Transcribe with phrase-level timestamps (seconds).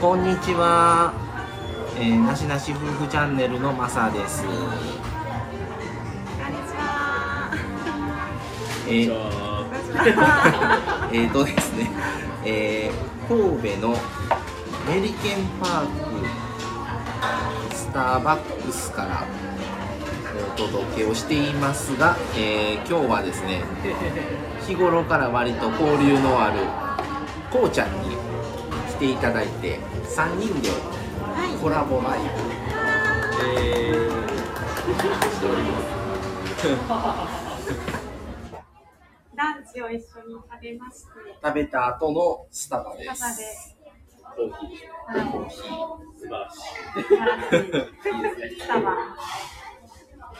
[0.00, 1.12] こんにちは。
[1.98, 4.44] えー、なしなし夫婦チャンネルのまさです。
[4.44, 4.60] こんに
[6.68, 7.50] ちは。
[8.86, 9.12] えー、
[11.12, 11.90] えーとですね、
[12.44, 13.96] えー、神戸の
[14.86, 15.86] メリケンパー
[17.68, 19.24] クスターバックスから
[20.54, 23.64] お届けをしていますが、えー今日はですね、
[24.64, 26.60] 日頃から割と交流のある
[27.50, 28.17] こうちゃんに来
[28.98, 30.70] ていただいて3人で
[31.62, 32.24] コラボライブ、
[33.44, 34.28] えー
[34.98, 37.48] しております。
[39.34, 41.10] ランチを一緒に食べまして、
[41.42, 43.06] 食べた後のスタバで。
[43.06, 43.76] パパです
[44.36, 45.16] コーヒー。
[45.18, 45.62] はいコーヒー。
[46.18, 46.58] 素晴らし。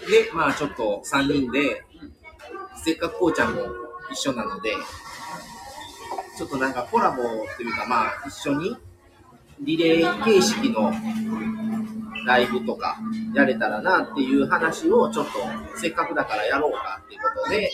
[0.09, 0.11] い。
[0.11, 1.85] で、まあちょっと3人で、
[2.77, 3.63] せっかくこうちゃんも
[4.11, 4.75] 一緒なので、
[6.39, 8.77] ちょっとなんかコラボっていうか、まあ一緒に
[9.61, 10.93] リレー形式の
[12.29, 12.99] ライブとか
[13.35, 15.33] やれたらなっていう話をちょっと
[15.77, 17.73] せっかくだからやろうかっていうことで、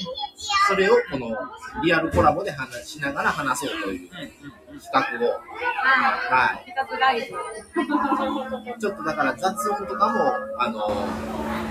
[0.68, 1.36] それをこの
[1.82, 5.40] リアルコラボで話しながら話そうという企画を、
[6.30, 6.64] はい。
[8.80, 10.88] ちょっとだから雑音とかも、あの、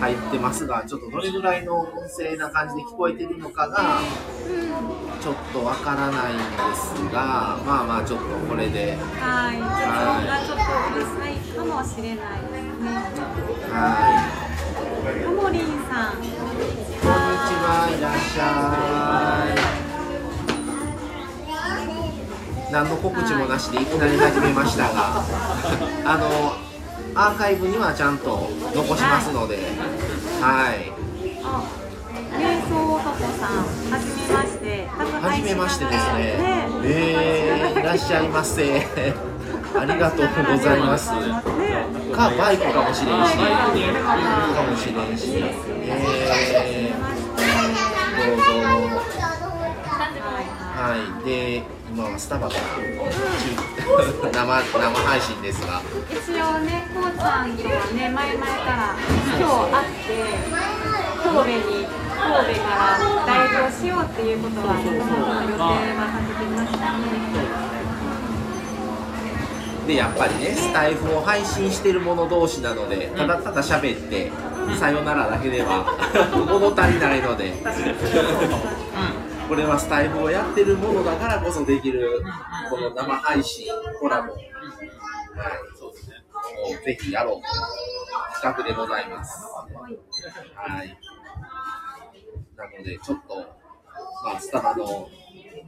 [0.02, 4.00] 入ってますが、ちょっとどれぐらいの音声な感じで聞こえてるのかが、
[5.22, 6.44] ちょっとわからないんで
[6.76, 9.58] すが、まあまあちょっとこれで、はい。
[10.46, 10.64] ちょっと
[10.96, 12.63] うるさいかもしれないですね。
[12.86, 14.28] は
[15.24, 16.18] ともりんさん。
[16.18, 16.36] こんにち
[17.64, 19.56] は、いらっしゃ
[22.68, 22.72] い。
[22.72, 25.24] 何の告知もなしでいきなり始めましたが、
[26.04, 26.56] あの、
[27.16, 29.60] アーカイブにはちゃんと残しますので、
[30.42, 30.92] はい。
[31.42, 31.64] あ、
[32.38, 33.64] 瞑想男さん。
[33.92, 34.90] はじめまして。
[35.22, 36.20] はじめましてですね。
[36.20, 36.36] ね
[36.84, 39.33] えー、いらっしゃいませ。
[39.76, 41.10] ありがとうございます。
[41.10, 43.42] か、バイクかもしれんし、か
[44.64, 45.34] もしれんし。
[46.66, 46.98] えー、
[48.18, 49.04] どうぞ。
[50.76, 51.64] はい、で、
[51.94, 52.60] 今はスタバから
[54.32, 58.98] 生生配信ですが、一応ね、こうちゃんとはね、前々から
[59.40, 60.18] 今日会って、
[61.24, 67.83] 神戸に、神戸からライブをしようっていうことは、もともとの予定は立ててましたね。
[69.88, 74.32] でやっぱりねスタイフを配信してる者同士なのでただただ喋って
[74.80, 75.86] さよならだけでは
[76.34, 77.54] 物足りないので。
[79.48, 82.24] これはスタイフをやってるものだからこそできる
[82.70, 83.68] この生配信
[84.00, 84.42] コラボ、はい、
[86.72, 87.36] をぜひやろう。
[87.36, 87.44] という
[88.42, 89.46] 企画でございます。
[90.56, 90.98] はい。
[92.56, 93.36] なのでちょっと
[94.24, 95.10] まあスタバの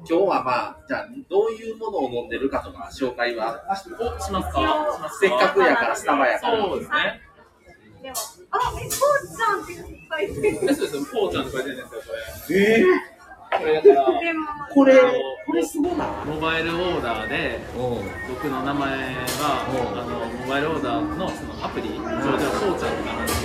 [0.08, 3.90] 今日はまあじゃあどういうものを飲んでるかとか紹介はお、し
[4.32, 5.12] ますか？
[5.20, 6.64] せっかくやからスタバやから。
[6.64, 7.22] そうですね。
[8.04, 8.16] では、
[8.52, 9.82] あ、え、こうちゃんって書
[10.22, 11.76] いてそうですよ、ポーちゃんと書いてる。
[11.76, 12.14] んですよ、こ
[12.54, 12.56] れ。
[12.56, 12.86] え
[13.58, 14.94] これだから、でも、これ
[15.48, 16.08] これすごない。
[16.28, 17.82] モバイルオーダーで、うん。
[18.30, 20.00] 僕の名前が、うん。
[20.00, 22.12] あのモバイルオーダーのそのアプリ上では
[22.62, 23.26] ポーちゃんって名前。
[23.26, 23.44] です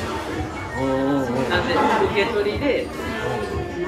[1.50, 1.75] なんで、
[2.12, 2.87] 受け取りで、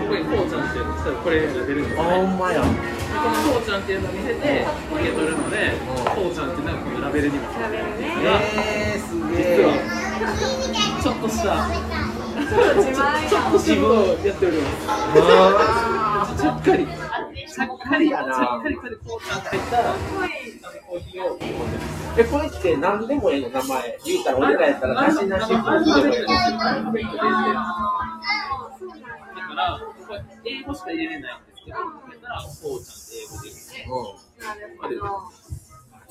[0.03, 2.11] ここにポーちゃんっていうの、これが出るんですあね。
[2.17, 2.75] ほんまやでこの
[3.55, 7.85] ポーちゃんっていうのを見せて、受け取るので、ポーちゃんっていうのがこのラベルにも調べるね。
[8.57, 9.45] えー、すげえ
[11.03, 11.69] ちょっとした、
[13.29, 13.93] ちょっと自分を
[14.25, 14.73] やっております。
[14.89, 14.91] あ
[16.39, 20.31] ちゃっかり、ちゃっかり、ちゃやなっかりこれポーちゃんって入ったすごい。
[20.93, 21.39] コーヒーを
[22.19, 26.75] えこれって何でもええの名前言うたら俺らやったらなしなし夫婦でもええのだか
[29.62, 29.81] ら、
[30.45, 33.87] 英語しか入れれないんですけど、だったら、こうちゃんって英語でいいですね。
[34.39, 35.33] なるほど。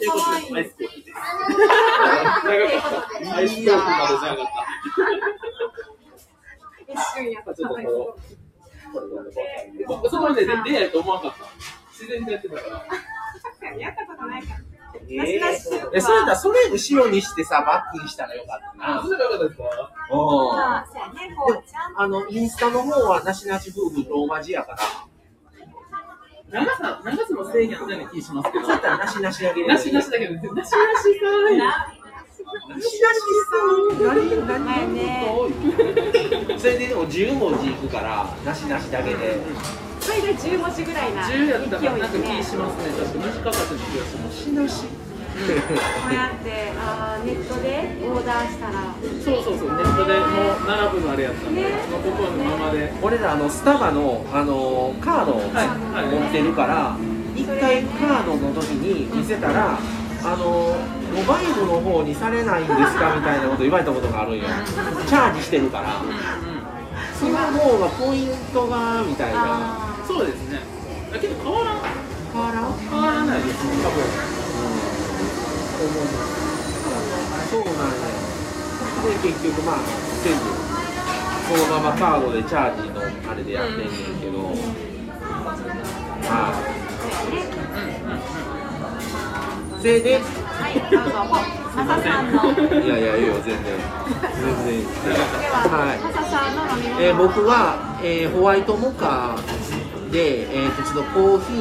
[0.02, 1.18] 英語でアイスコーヒーです。
[1.18, 3.36] 長かった。
[3.36, 4.46] アイスコーヒーまでじゃなかっ
[6.88, 7.52] 一瞬やった。
[7.52, 7.56] た。
[7.56, 7.88] ちょっとこの、
[10.02, 11.46] こそこまで出会えると思わなかった。
[11.92, 12.80] 自然とやってたから。
[12.80, 14.71] 確かにやったことないから。
[15.14, 19.00] えー、えそれだそれ後ろにしてさバックにしたらよかったな。
[19.00, 19.64] あ、そうじゃなかったですか？
[20.12, 20.60] うん。
[20.60, 22.02] あ、そうやね、こうちゃん。
[22.04, 24.78] あのインスタの方はなしなし夫婦ローマ字やから。
[26.52, 28.66] 長さ、長さの制限あったような気しますけど。
[28.66, 31.58] そうやったらなしなしだけでなしなしだけど、なしなしかい。
[31.58, 31.88] な
[32.68, 32.92] しなし
[33.50, 34.08] さん。
[34.08, 35.28] 何何前ね。
[36.60, 39.40] それででも10文字いくからなしなしだけで
[40.02, 42.44] 最大10文字ぐらいな勢10やったらなんか気いね。
[42.44, 42.92] しますね。
[42.98, 44.44] 確か短かった気がします。
[44.44, 44.86] しなし。
[45.32, 45.48] こ
[46.12, 48.94] うやってあーネットでオーダーしたら。
[49.24, 52.92] そうそうそう、ネットでもう並ぶのあれやったんで、ねそのここのままで。
[53.02, 56.98] 俺らあのスタバのあのカードをはいはい持ってるから
[57.36, 59.80] 一回カードの時に見せたら
[60.24, 60.76] あの
[61.16, 64.44] モバイルの方にされないんですかみたいなこと言われたことがあるんよ
[65.08, 66.02] チャージしてるから
[67.22, 69.38] その方がポイントがみたいな。
[69.46, 70.60] あそうですね。
[71.14, 71.82] だけど変わらん。
[72.34, 72.74] 変わらん？
[72.74, 74.02] 変わらないです多分。
[77.52, 78.02] そうなんや。
[79.04, 79.76] で結局まあ
[80.24, 80.36] せず
[81.48, 83.88] そのままカードでチャージのあれでやってんねん
[84.20, 84.40] けど、
[86.28, 86.54] まあ。
[89.80, 91.61] それではい、どうぞ。
[91.76, 92.26] マサさん。
[92.84, 93.64] いやいやいいよ全然
[94.36, 95.96] 全然いいは、
[97.00, 97.04] い。
[97.04, 99.38] えー僕は、えーホワイトモカ
[100.12, 101.54] で、えーとちょっとコーヒ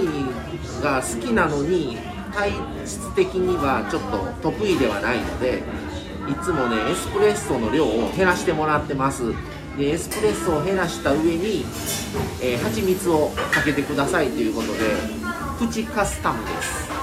[0.80, 1.98] ーが好きなのに
[2.32, 2.52] 体
[2.86, 5.62] 質的にはちょっと得意ではないので
[6.28, 9.32] いつもねエスプレッソの量を減らしてもらってます
[9.76, 11.64] でエスプレッソを減らした上に、
[12.42, 14.78] えー、蜂蜜をかけてくださいということで
[15.58, 16.99] プチカスタムです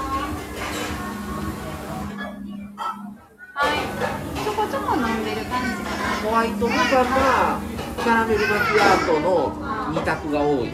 [6.38, 7.58] ワイトモカか
[7.98, 9.50] キャラメルマキアートの
[9.92, 10.68] 2択が多い。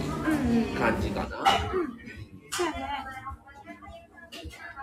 [0.76, 1.38] 感じかな。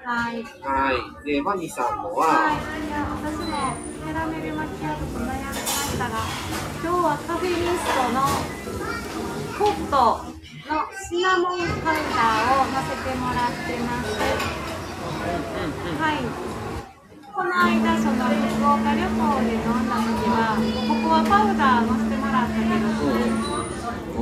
[0.04, 0.42] はい。
[0.42, 0.92] は
[1.24, 2.26] いでマミさんのは？
[2.26, 2.58] い、
[2.90, 6.18] は私もキャラメルマキアートと悩んでましたが、
[6.82, 8.26] 今日はカフェミストの
[9.60, 9.94] コット
[10.66, 14.18] のシナモンパウダーを乗せてもらってます。
[16.02, 16.26] はい。
[17.42, 22.86] この間、その福岡旅行で飲んだ時は、ここはパウダー乗せてもらったけど、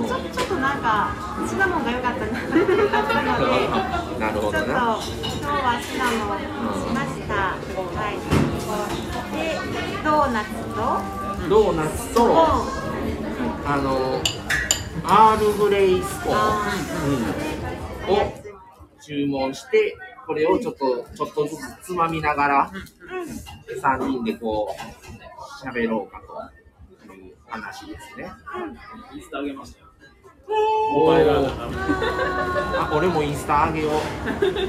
[0.07, 1.12] ちょちょっとなんか
[1.45, 3.68] シナモンが良かったなってなったので。
[4.24, 6.48] なるほちょっと今日はシナモン
[6.80, 7.60] しました。
[7.60, 8.24] はい。
[9.36, 9.60] で、
[10.01, 10.80] ドーナツと、
[11.50, 12.24] ドーナツと
[13.68, 14.24] あの
[15.04, 16.36] アールグレイスコー
[18.07, 18.31] ン、を
[19.01, 19.94] 注文して
[20.30, 22.72] これをちょっとちょっとずつつまみながら
[23.81, 24.74] 3人でこう
[25.68, 26.28] 喋ろうかと
[27.16, 28.30] いう話ですね
[29.12, 29.88] インスタ上げましたよ
[30.94, 31.18] おあ
[32.96, 34.04] 俺もインスタ上げようインス
[34.46, 34.60] インスタ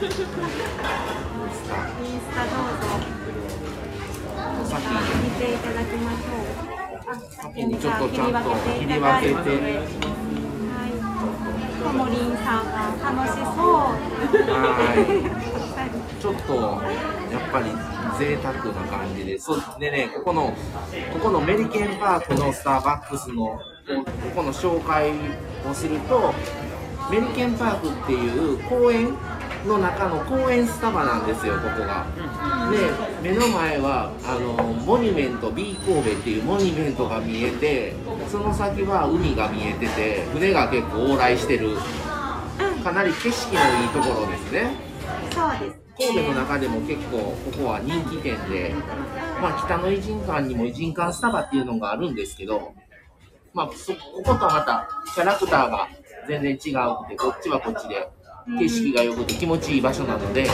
[2.46, 2.86] どうぞ。
[4.64, 4.84] タさっき
[5.24, 6.26] 見ていただきましょう。
[7.06, 8.38] あ、先にちょっとちゃんと
[8.78, 9.42] 切り分けては
[10.88, 10.92] い。
[11.82, 13.60] ともりんさんが楽しそ
[15.46, 15.49] う。
[16.20, 16.54] はいちょっと
[17.32, 17.70] やっぱり
[18.18, 20.52] 贅沢な感じで、そうでね、ここの
[21.14, 23.60] ここのメリケンパークのスターバックスのこ
[24.36, 25.12] この紹介
[25.68, 26.34] をすると、
[27.10, 29.16] メリケンパークっていう公園
[29.66, 32.06] の中の公園スタバなんですよ、ここが。
[32.70, 37.94] で、目の前はあのモニュメント B 神戸っていうモニュメントが見えて、
[38.30, 41.78] その先は海が見えてて、船が結構往来してる。
[42.84, 44.74] かなり景色のいいところですね。
[45.32, 45.79] そうです。
[46.00, 48.74] 神戸の中でも結構ここは人気店で、
[49.40, 52.74] まあ、北の偉人館にも偉人館スタバっていうのがあるんですけど、
[53.52, 55.88] まあ、そこことはまたキャラクターが
[56.26, 56.58] 全然違う
[57.04, 58.08] くてこっちはこっちで
[58.58, 60.52] 景色が良くて気持ちいい場所なのです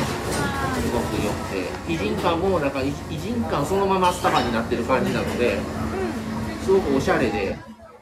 [0.92, 5.58] ごく良くて偉人館もなんか偉人館そのままスタバになってる感じなので
[6.64, 7.56] すごくおしゃれで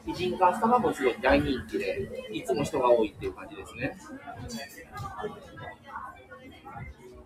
[0.07, 3.97] 偉人館スタバもすごい大人気でいつも人が多いっていう感じですね。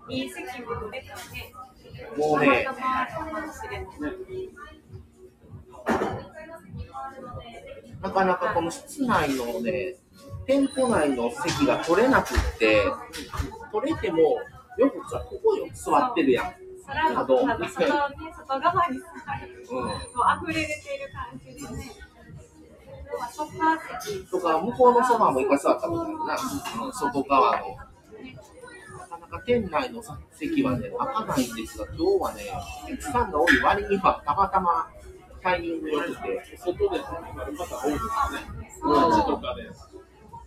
[0.10, 1.54] いい席も取れたね。
[2.18, 2.68] もうね
[8.02, 9.96] なかなかこの室内のね、
[10.46, 12.84] 店舗内の席が取れなくって、
[13.72, 14.38] 取れても、
[14.78, 16.54] よくさ、ここよ、座ってるやん。
[17.14, 17.56] 外ね、
[18.38, 19.06] 外側にさ、
[19.70, 19.78] うん。
[19.78, 19.94] もう
[20.50, 21.92] 溢れ出てる感じでね。
[24.32, 26.38] とか、向こうのソファーも一回座ったことあるな、
[26.86, 27.78] うん、外側の。
[29.32, 32.44] なか店内の席はね、開かないんですが、今日はね、
[32.84, 34.90] お客さんが多い割には、たまたま
[35.42, 38.04] タイミング良くて、外で飲む方多いです
[38.60, 39.70] ねそう街とかで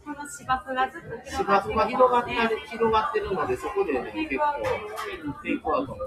[0.05, 2.33] この芝生がずっと芝広生が広がって
[2.69, 4.53] 広がってるので、そこでね、結構、
[5.43, 5.99] テイクアウトも。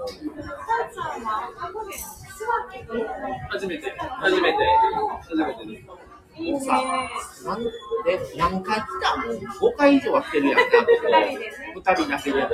[3.48, 3.90] 初めて
[4.20, 4.76] 初めて
[5.24, 6.15] 初めてです。
[6.38, 6.82] もうさ、
[7.44, 7.70] なんで
[8.36, 12.48] 何回来たもう5回以上は来てるやんな、ここ二人でね2人だけでも。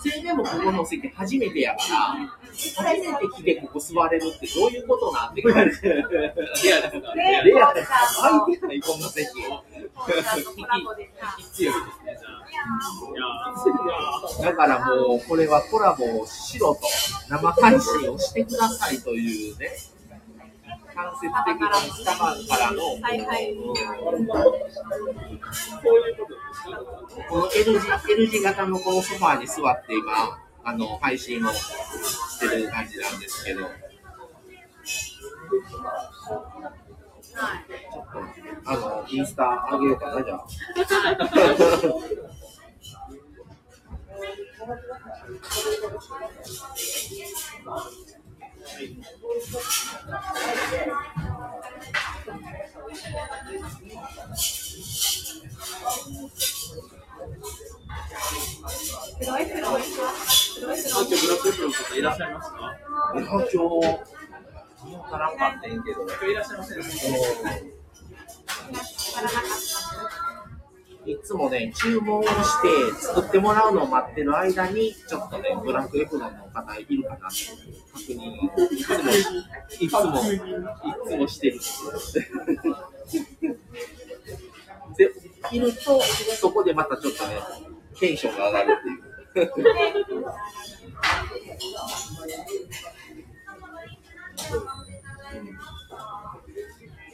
[0.00, 5.82] それでもここの席初めてやから、初めて来てここ座れるってどういうことなんて感じ。
[5.82, 6.20] リアルで
[6.90, 7.90] すかねレアです。
[8.20, 9.26] 空いてない、こんな席。
[11.52, 12.28] 強いですねじゃ
[14.40, 16.80] あだからもう、これはコラボをしろと、
[17.28, 19.70] 生配信をしてくださいというね、
[20.96, 23.54] 間接的なスタバからの、はいはい。
[23.54, 23.64] そう
[24.18, 24.22] い。
[24.22, 24.80] うことです
[27.28, 33.74] この L 字 L 字型のこのソファーに座って今、あの配信をしてる感じなんですけど、はい。
[37.92, 38.18] ちょっと
[38.70, 40.46] あのインスタ上げようかなじゃあ。
[59.18, 62.76] 黒いい黒い黒い今日ブラックエプロンとかいらっしゃいますか
[63.14, 66.78] 今日、昨日からんかってんけど、今日いらっしゃいません
[71.06, 77.26] いつもね、注文をして作ってもらうのを待ってる間に、ちょっとね、ブラックエプロンの方いるかなって
[77.92, 78.50] 確認、
[79.80, 80.50] いつも、いつも、
[80.84, 81.60] いつもしてる。
[84.96, 85.12] で、
[85.52, 86.00] いると、
[86.40, 87.36] そこでまたちょっとね、
[88.00, 89.58] テンションが上がるってい
[90.18, 90.24] う。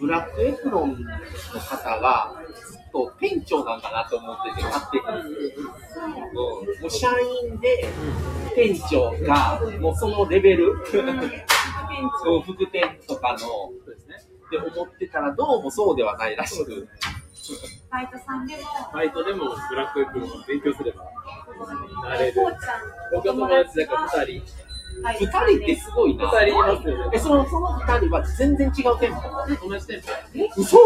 [0.00, 2.41] ブラックエプロンの方が
[2.92, 5.04] と店長なんかなと思ってて、勝手に。
[5.04, 7.08] うん、もう社
[7.42, 7.88] 員で
[8.54, 10.74] 店長が、もうそのレベル、
[12.22, 16.88] そう副店とかの、そうですねって思ってたら、どうもそうではないらしく。
[17.90, 21.04] バイトさんでもバイトでもブラックエプロンを勉強すれば
[22.04, 22.40] なれる
[23.12, 24.71] 僕は友達だから2人
[25.02, 26.26] 二人ってすごいな。
[26.26, 27.10] 2人いますよね。
[27.12, 29.68] え、その、その二人は全然違う店舗。
[29.68, 30.78] 同じ店舗嘘。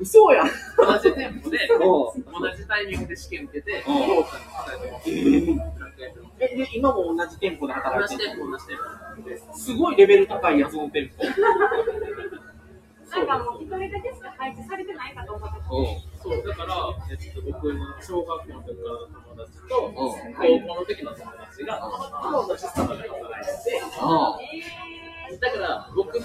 [0.00, 0.46] 嘘やん。
[0.76, 3.94] 同じ店舗でう同じタイミングで試験受けてうん。
[3.94, 8.76] 評価の2人ともブラックエプロンえ、で、今も同じ店舗で働同いてるじ店舗同じ店
[9.46, 11.24] 舗すごいレベル高いやつの店舗。
[13.12, 15.68] なんかもう一人だけしか配置されてないかと思ってた。
[16.22, 16.74] そうだから、
[17.10, 19.94] えっと、僕の小学校の時からの友達とうん。
[19.94, 21.80] 高校の時の友達が
[22.46, 23.44] 同じスタバで働い
[25.28, 26.24] てだから僕僕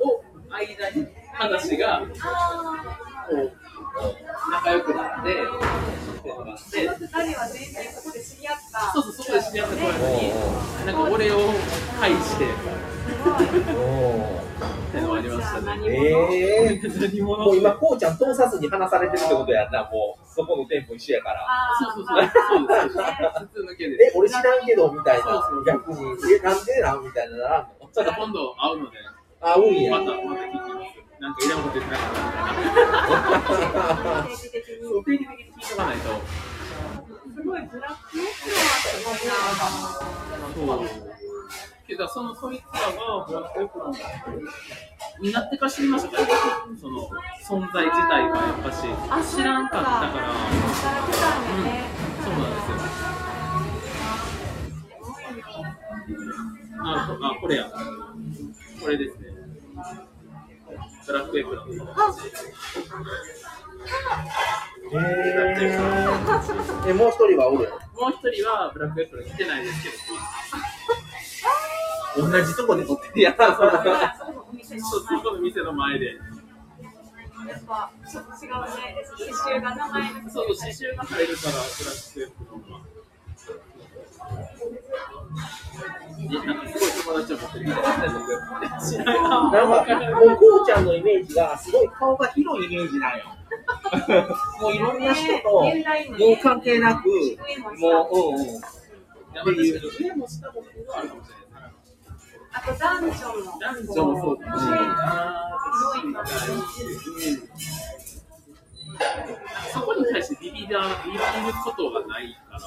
[0.00, 2.14] を間に話がこ
[3.34, 3.67] う
[4.50, 5.28] 仲良くなって
[7.34, 8.92] は全然そこで知り合った。
[8.92, 10.30] そうそうそこで知り合った子やのに
[10.86, 11.38] なんか俺を
[12.00, 12.48] 介してっ
[14.92, 15.88] てのがありましたね。
[15.88, 21.46] ええ何者もう今、こうちゃん通さずに話されてるってことやんな、もう、そこの店舗一緒やから。
[21.78, 22.30] そうそうそう。
[22.58, 22.96] そうです。
[22.96, 25.24] 普通の系でえ、俺知らんけど、みたいな。
[25.24, 25.98] そうそう、逆に、
[26.34, 27.88] え、なんでなんみたいなならんの？
[27.92, 28.98] ちょっと今度会うので、
[29.40, 29.98] あ、うんや。
[31.20, 32.86] なんかいらんこと言ってなかったみたい
[33.74, 34.22] な。
[34.28, 36.02] 定期的にそう定期的に聞いとかないと。
[37.34, 40.88] すごいブラックエプロンはすごいなそう。
[41.86, 43.92] けど、そのそいつらがブラックエプロン
[45.22, 46.28] になってから知りましたから、
[46.80, 47.08] その
[47.42, 48.82] 存在自体がやっぱし
[49.36, 51.40] 知らんかったから、働いてたん
[52.22, 52.76] そうなんですよ。
[56.84, 57.64] あ、あこれや。
[58.80, 59.27] これですね。
[61.08, 61.68] ブラックエプロン。
[66.86, 69.88] ええ、もう一人はおるもう一人はブラックエプロン来てないですけ
[72.20, 73.36] ど、同じとこで撮ってるやん。
[73.36, 73.46] そう
[75.00, 76.12] そこの店の前で、や
[77.56, 78.96] っぱちょっと違うね。
[79.18, 82.80] 刺繍が名前のそう、刺繍が入るから、ブラックエプロンは。
[85.28, 87.98] なんかすごい友達を持ってるみたいな。
[87.98, 89.94] んなんか、
[90.26, 93.24] もうこうちゃんのイメージが、すごい顔が広いイメージなんよ。
[94.60, 95.72] もういろんな人と、もう
[96.42, 97.08] 関係なく、
[97.78, 98.46] もう、うんうん。
[98.48, 98.54] い
[99.34, 100.64] やまあ確かに上も下も
[100.96, 101.72] あるかもしれない。
[102.50, 103.14] あと男女も
[103.60, 104.64] 男女もそうだし、
[109.72, 111.22] そこに対してビビらビビる
[111.64, 112.60] ことがないから、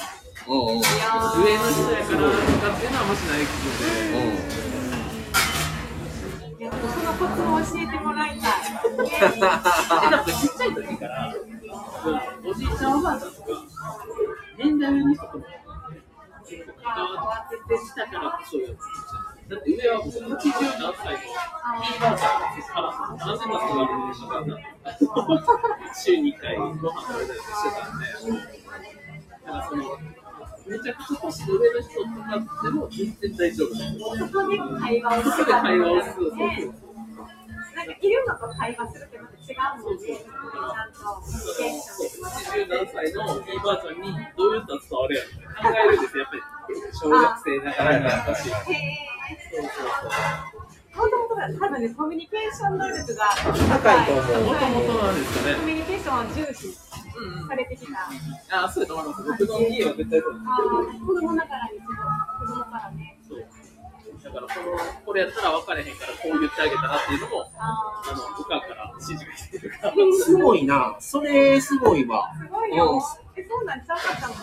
[0.48, 0.82] 上の
[1.72, 3.08] 人やからとかっていうのはあん。
[3.10, 3.46] ましないの
[6.58, 8.52] で、いやそのコツを教えてもらいたい
[10.08, 11.34] えだってちっちゃい時から、
[12.46, 13.00] おじいちゃん。
[13.00, 13.32] おばあちゃん。
[13.34, 13.48] とか、
[14.60, 15.46] 年代上の人とも、
[16.86, 18.76] あってしたからこそよ。
[19.50, 22.42] だって上はもう80何歳のいいばあちゃん。
[22.68, 24.08] から、なぜならそがあるん。
[24.12, 25.10] でしょ
[25.92, 28.06] う週2回ご飯食べたりしてたんで、
[29.46, 29.84] だからその、
[30.68, 34.28] めちゃくちゃ年の上の人とかでも全然大丈夫なんですよ。
[34.28, 36.72] そこで会話をそこで会話をする。
[37.76, 46.42] なんかいるのと会話するってまた違うもんねちゃんとコミュニケーション80何歳のいいばあちゃんにどう言ったら伝わるやろ考えるんですよ、やっぱり
[46.94, 48.44] 小学生ながらにやっぱし。
[48.44, 50.51] そうそうへー
[51.02, 54.44] もともと多分ねコミュニケーション能力が高いと思うそう。
[54.44, 55.56] もともとなんですかね。
[55.56, 56.68] コミュニケーションを重視
[57.18, 58.64] うんうんされてきた。
[58.66, 59.24] あ、そうだと思います。
[59.24, 60.40] 僕の家は絶対そうで
[60.94, 61.06] す。
[61.06, 63.18] 子供ながらに子供からね。
[63.28, 63.46] そう。
[64.24, 69.94] だからこの、これやったら分かれへんから、こう言ってあげたらっていうのも、ああの、おかんから指示が来てるから。
[70.24, 70.96] すごいな。
[71.00, 72.32] それすごいわ。
[72.38, 73.02] ーすごいよ。
[73.36, 74.34] え、そんなんちゃうかったの？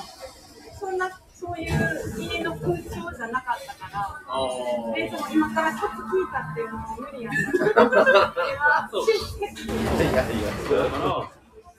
[0.78, 1.08] そんな、
[1.48, 4.20] そういう家の空調じゃなかったから。
[4.28, 7.50] あで、その今から曲聴いたっていうのも無理やった。
[7.58, 9.06] それはそう。
[9.06, 10.20] しいやいや。
[10.20, 11.30] だから、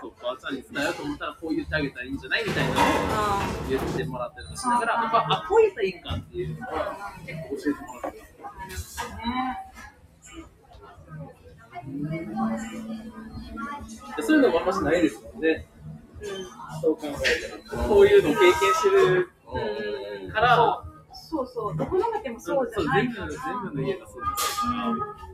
[0.01, 0.93] そう、ばあちゃんに伝えよう。
[0.95, 1.55] と思ったら、こう。
[1.55, 5.61] 言ってあげたらいいんじゃないみたいなのをあ言ってもらったりとかしながら、やっぱ、あ、こう。
[5.61, 6.59] 言ったらいいんかっていう。
[6.59, 8.19] のは、結構教えてもらって
[14.23, 14.37] そう。
[14.37, 14.41] いう。
[14.41, 15.67] のもあんましないですもんね。
[16.21, 16.25] う。
[16.25, 16.95] んそう。
[16.95, 17.11] 考え
[17.69, 17.83] たら。
[17.83, 18.07] こう。
[18.07, 18.23] いう。
[18.23, 19.35] のを経験してるう。
[19.35, 19.38] ん
[20.31, 21.47] から、そう。
[21.47, 23.39] そう、どこの家庭もそうじそうゃない全部、全
[23.73, 24.61] 部の家がそうです。
[24.61, 25.29] から。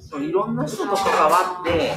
[0.00, 1.92] そういろんな人と関わって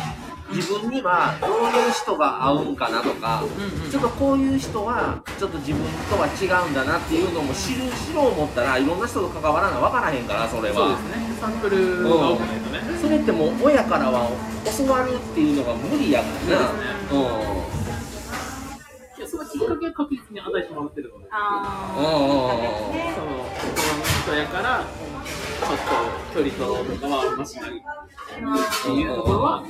[0.51, 3.89] 自分にはどういう人が合うんかなとか、うんうん。
[3.89, 10.75] ちょっとこういう人はちょっと自分とは違うんだなっていうのも知る知ろう思ったらいろんな人と関わらな分からへんからそれは。
[10.75, 11.32] そうですね。
[11.39, 13.00] サンプルが多くないとね。
[13.01, 14.27] それってもう親からは
[14.77, 16.60] 教わるっていうのが無理やから。
[16.60, 16.68] な
[17.08, 17.30] そういや、
[19.93, 21.27] 確実に与えてもらってるので。
[21.31, 22.95] あうんうんうんうん。
[22.95, 27.74] ねその、心の人やから、ちょっと距離とかはあんましないっ
[28.83, 29.63] ていうところは、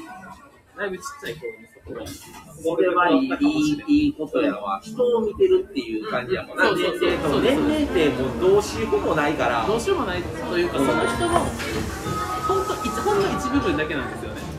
[0.78, 2.08] だいぶちっちゃい頃にそこが。
[2.08, 7.00] それはいいいいことやわ人を見てるっていう感じやもんなうん年そう。
[7.00, 8.40] そうそう齢と年齢ってもう。
[8.40, 9.66] どうしようもないから。
[9.66, 10.22] どうしようもない。
[10.22, 11.40] というか、その人の、
[12.48, 14.51] 本当、一ほんの一部分だけなんですよね。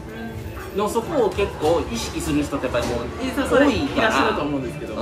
[0.77, 4.99] のそこを結構意識する人ってやっぱりもう多いいかららっしゃると思うんですけど、う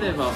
[0.00, 0.32] 例えば、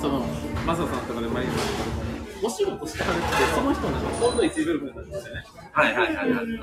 [0.00, 0.20] その、
[0.66, 5.40] マサさんとかでマリンさんとかでも、お仕事してはるって、その人のほんの一部分なんですよね。
[5.40, 6.60] んはいはいはいはい、うん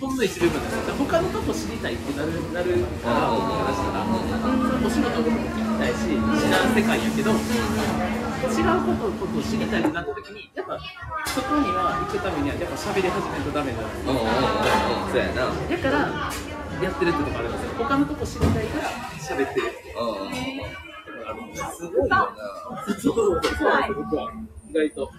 [0.00, 0.94] ほんの一部分なんですよ。
[0.94, 2.70] 他のとこ知りたいってなるなる
[3.02, 7.32] から、僕からしたら、お仕事も聞きたいし、知らん世界やけど、
[8.46, 10.78] 違うことことを知りたいってなった時に、やっぱ
[11.26, 16.30] そこには行くためには、やっぱ喋り始めるとダメなんですうんうんうんうんそうやなだから、
[16.82, 17.74] やってるってとこあるんですよ。
[17.78, 19.94] 他のとこ知りたいから喋ってるって
[21.54, 22.28] すすごいよな
[22.86, 23.40] そうそうそう
[23.94, 24.32] 僕は。
[24.70, 25.10] 意外と。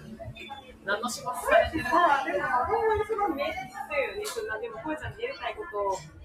[0.84, 4.24] 何の仕事されてるあでも、ほんまにその目だよね。
[4.24, 5.64] そんなでも、こうちゃんにやりたいこ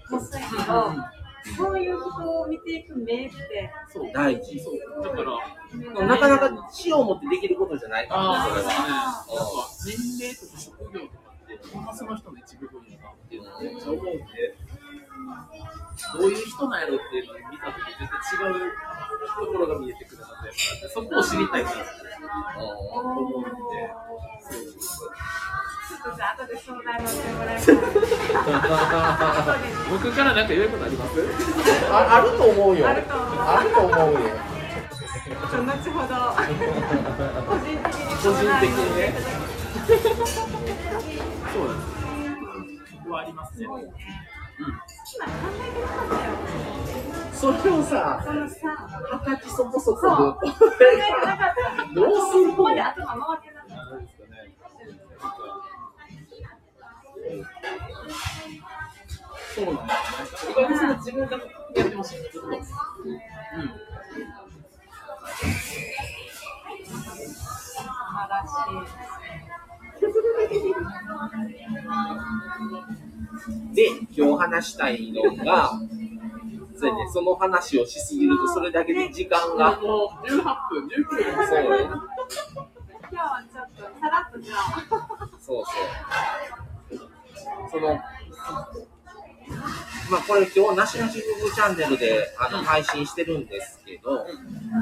[0.08, 4.58] ともそうやけど、そういう人を見ていく目って、そう大事。
[4.58, 5.02] そう。
[5.02, 8.20] だから、なかなか死をもってできることじゃないから。
[8.22, 8.96] ああ、ねそれそうですね。
[9.36, 14.22] やっはぱ年齢とか職業とかって、ほんまその人の一部分やなっていうのをめっちゃ思うんで、
[16.12, 18.72] どういう人なんやろっていうのを見たとき絶対違う
[19.38, 23.50] ところが見えてくるので、そこを知りたいなって思うんで、
[24.40, 25.10] そうそうそう。
[25.88, 27.78] ちょっとじゃあ、後で相談乗ってもらえたら。
[29.42, 31.12] 後でね僕からなんか言うことあります？
[31.90, 33.14] ああると思うよあると
[33.80, 34.20] 思うよ
[35.28, 36.12] 後ほど、
[37.46, 39.02] 個人的に個相談人的にね
[41.52, 41.96] そうなんです。
[42.92, 43.64] そこはありますね。
[43.64, 43.88] すごいね。
[44.58, 45.32] 今考
[45.62, 46.85] えてなかったよ。
[47.36, 48.56] それをさそのさ、
[49.26, 50.38] 二十歳そこそこそう。
[51.94, 52.50] どうするの？
[52.50, 53.74] そこまで頭回ってなかった。
[53.76, 54.32] なんですかね。
[59.54, 60.52] そうなんですね。
[60.52, 61.38] 意外とその自分がや
[61.84, 62.46] ってましたね、ずっと。
[62.48, 62.54] うん。
[67.26, 68.50] 素晴らし
[73.74, 73.80] で
[74.16, 75.72] 今日話したいのが
[76.78, 81.46] そうやねその話をしすぎるとそれだけで時間がもう18分、19分。
[81.46, 81.86] そうねい。
[83.08, 85.30] 今日はちょっとさらっとじゃあ。
[85.40, 85.70] そうそ
[87.04, 87.70] う。
[87.70, 87.94] その、
[90.10, 94.26] まあこれ今日、なしなし夫婦チャンネルであの配信してるんですけど、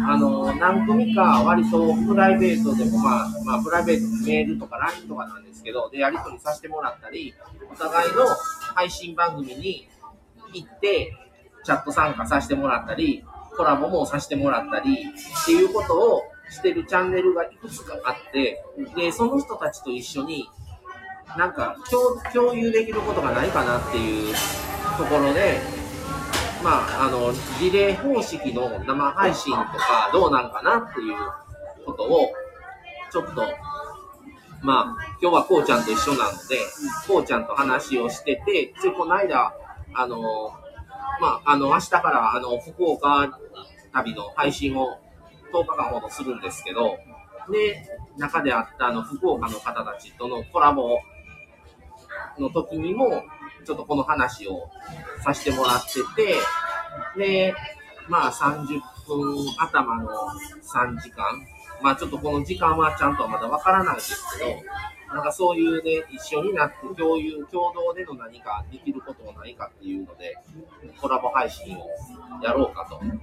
[0.09, 7.35] あの、何組か割とプライベートでも、まあ、まあプライベートのメールとか LINE とかなんですけど、で、やり取りさせてもらったり、
[7.71, 8.27] お互いの
[8.75, 9.89] 配信番組に
[10.55, 11.13] 行って、
[11.65, 13.25] チャット参加させてもらったり、
[13.57, 18.63] コラボもさせてもらったりっていうことをしてるチャンネルがいくつかあって、
[18.97, 20.49] で、その人たちと一緒に、
[21.39, 21.77] なんか
[22.33, 24.35] 共有できることがないかなっていう
[24.99, 25.61] ところで、
[26.63, 31.17] まあ、あの、リレー方式の生配信とかどうなんかなっていう
[31.85, 32.33] ことを、
[33.13, 33.43] ちょっと、
[34.63, 36.59] まあ、今日はこうちゃんと一緒なので、
[37.07, 39.53] こうちゃんと話をしてて、ついこの間、
[39.93, 40.53] あの、
[41.21, 43.39] まあ、あの、明日から、あの、福岡
[43.93, 44.99] 旅の配信を
[45.53, 46.99] 10日間ほどするんですけど、
[47.51, 51.01] で、中であったあの、福岡の方たちとのコラボ
[52.39, 53.23] の時にも、
[53.65, 54.69] ちょっとこの話を
[55.23, 56.37] させてもらってて、
[57.17, 57.55] で、
[58.09, 60.09] まあ30分頭の
[60.63, 61.47] 3時間、
[61.83, 64.51] まあちょっとこの時間はちゃんとまだわからないですけど、
[65.15, 70.37] なんかそういうね、一緒になって共有、共同での何かできることはないかっていうので、
[71.01, 71.87] コラボ配信を
[72.43, 73.21] やろうかと、うん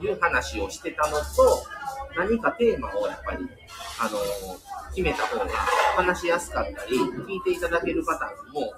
[0.00, 1.24] いう話をしてたのと、
[2.16, 3.48] 何かテーマをやっぱり、
[4.00, 4.18] あの
[4.90, 5.46] 決めた方が
[5.96, 8.72] 話しやすかったり、聞いていただける方も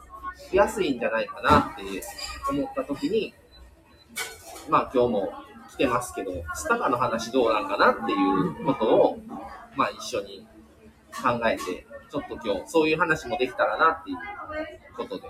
[0.51, 2.03] しやすいんじゃないかなって
[2.51, 3.35] 思った時に、
[4.69, 5.33] まあ今日も
[5.71, 9.19] 来てますけど、スタバの話どうなんかなっていうことを、
[9.77, 10.47] まあ一緒に
[11.11, 14.17] 考えて、ちょっと今日そういう話もできたらなっていう
[14.97, 15.27] ことで、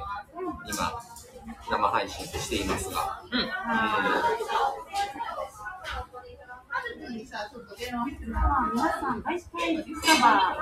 [0.67, 0.93] 今、
[1.71, 3.47] 生配信していますが、うん。
[3.47, 3.55] ま
[8.59, 9.23] あ、皆さん。
[9.23, 9.51] ス
[10.07, 10.57] タバ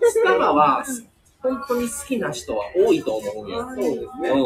[0.00, 0.84] スタバは
[1.42, 3.48] 本当に好きな人は多いと思うん。
[3.50, 3.68] よ。
[3.68, 4.30] そうですね。
[4.30, 4.40] うん。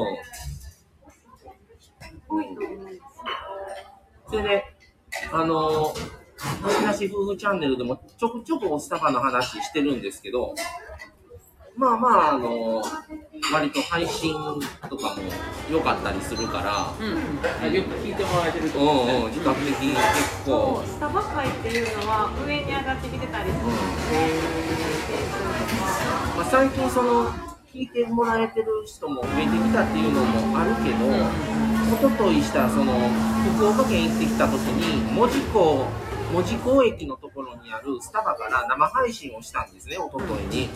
[2.28, 2.84] 多いと思うん。
[2.86, 3.00] です
[4.28, 4.64] それで、
[5.32, 5.94] あの、
[6.38, 10.54] 私なし夫婦チャンネルでもちょくちょくスタバの話してるんですけど、
[11.76, 12.82] まあまあ、あの、
[13.52, 14.34] 割と配信
[14.90, 15.22] とかも
[15.70, 17.72] 良かったりするから、うん。
[17.72, 23.78] よく聞いてもらえてるとうん思うんうん、比較的結構、スタバ界っていうのは上に上がってきてたりするので、
[26.36, 27.30] まあ、最近その、
[27.72, 31.06] 聞いてもらえてる人も増えてきたっていうのもあるけど、
[31.94, 33.08] 一昨日したその
[33.54, 35.86] 福岡県行ってきた時に門司港
[36.32, 40.68] 門司港駅のところにあるスタバから生配信をしたんですね一昨日に。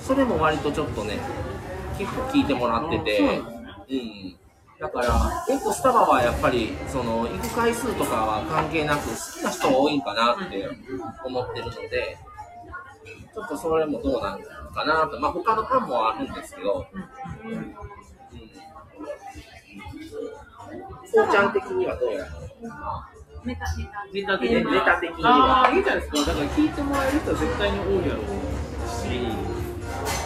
[0.00, 1.18] それも割とちょっとね
[1.98, 3.18] 結構聞いてもらってて。
[3.18, 4.36] そうなん
[4.80, 4.88] だ。
[4.88, 10.68] から結構スタバはやっぱりその行く回数とかは関係なく好きな人が多いんかなって
[11.24, 12.18] 思ってるので
[13.32, 15.20] ちょっとそれもどうなるのかなと。
[15.20, 16.86] まあ他の案もあるんですけど。
[17.44, 17.74] うん。
[21.12, 21.52] こうちゃん。
[21.52, 23.11] 的にはどうやろう
[23.44, 23.66] ネタ
[24.38, 24.66] 的ネに。
[24.80, 26.18] タ的にあはあ、いいじゃないですか。
[26.30, 28.26] だから聞いてもらえる人は絶対に多いやろう
[28.88, 29.52] し。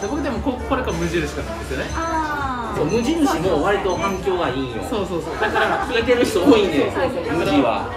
[0.01, 1.85] で僕でもここれから無印からなんですよね。
[1.95, 5.33] あそう無印も割と反響がいいんよそうそうそう。
[5.39, 7.89] だから、聞いてる人多いねそうそう無地は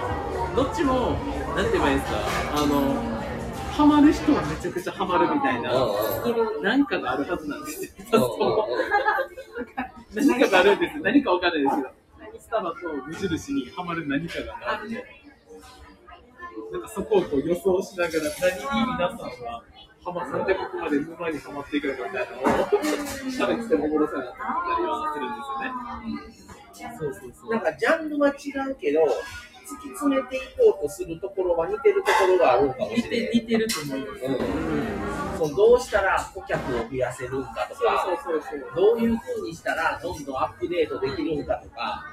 [0.55, 1.15] どっちも、
[1.55, 2.17] なんて言えばいいですか、
[2.55, 2.95] あの、
[3.71, 7.91] ハマる人はめちゃくちゃハマるみたいな、いるなんかがあるはずなんですよ。
[10.13, 11.03] 何かがあるんですよ。
[11.03, 12.00] 何かわかんないですけど、ス
[12.51, 14.93] タバと無印にハマる何かがあって、
[16.71, 19.63] なんかそこをこう予想しながら、何に皆さんは、
[20.03, 22.67] ハマなんでここまで沼にハマっていくのかみたいなのを
[23.55, 25.41] 喋ってもおもろさになったりはするんで
[26.27, 26.97] すよね。
[26.99, 27.51] そうそうそう。
[27.51, 28.31] なんかジャンルは違
[28.69, 34.25] うけど突き詰めていこうとするところは似てるところがあるんかも似しれないて似てると思います。
[34.25, 34.41] うんうん
[35.37, 38.75] そのどうしたら顧客を増やせるんかとかそうそうそうそう。
[38.75, 42.05] どういう風にしたらどんどんアップデートできるんかとか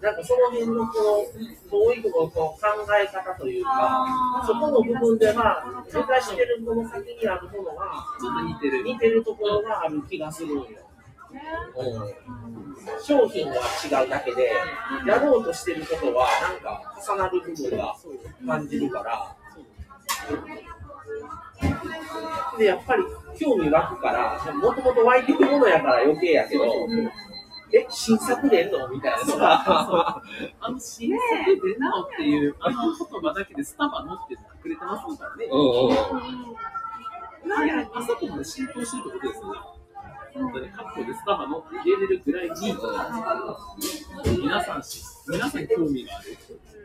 [0.00, 2.66] なんかその辺のこう教育のこう考
[3.00, 8.82] え方というかそこの部分では目指してるこの先にあるものがちょっと似てる。
[8.82, 10.64] 似てるところがある気がするんよ。
[11.32, 11.82] う
[12.98, 14.52] ん、商品は違うだけで、
[15.06, 17.96] やろうとしてることはなんか重なる部分が
[18.46, 19.36] 感じるから、
[22.58, 23.02] で、やっぱり
[23.38, 26.64] 興味湧くから、もともと湧いてるものやから余計やけど、
[27.74, 28.88] え、新作出んの？
[28.88, 30.22] みたいなさ。
[30.60, 35.46] あの新作出んのっていう、あの言葉だけでスタバのってくれてますからね。
[35.50, 35.58] うん
[35.88, 35.96] うん。
[37.94, 39.60] あそこまで浸透してるってことですよね。
[40.34, 42.74] 本当にカッコでスタバのって入れれるぐらいに、
[44.40, 46.38] 皆さんし、皆さん興味がある。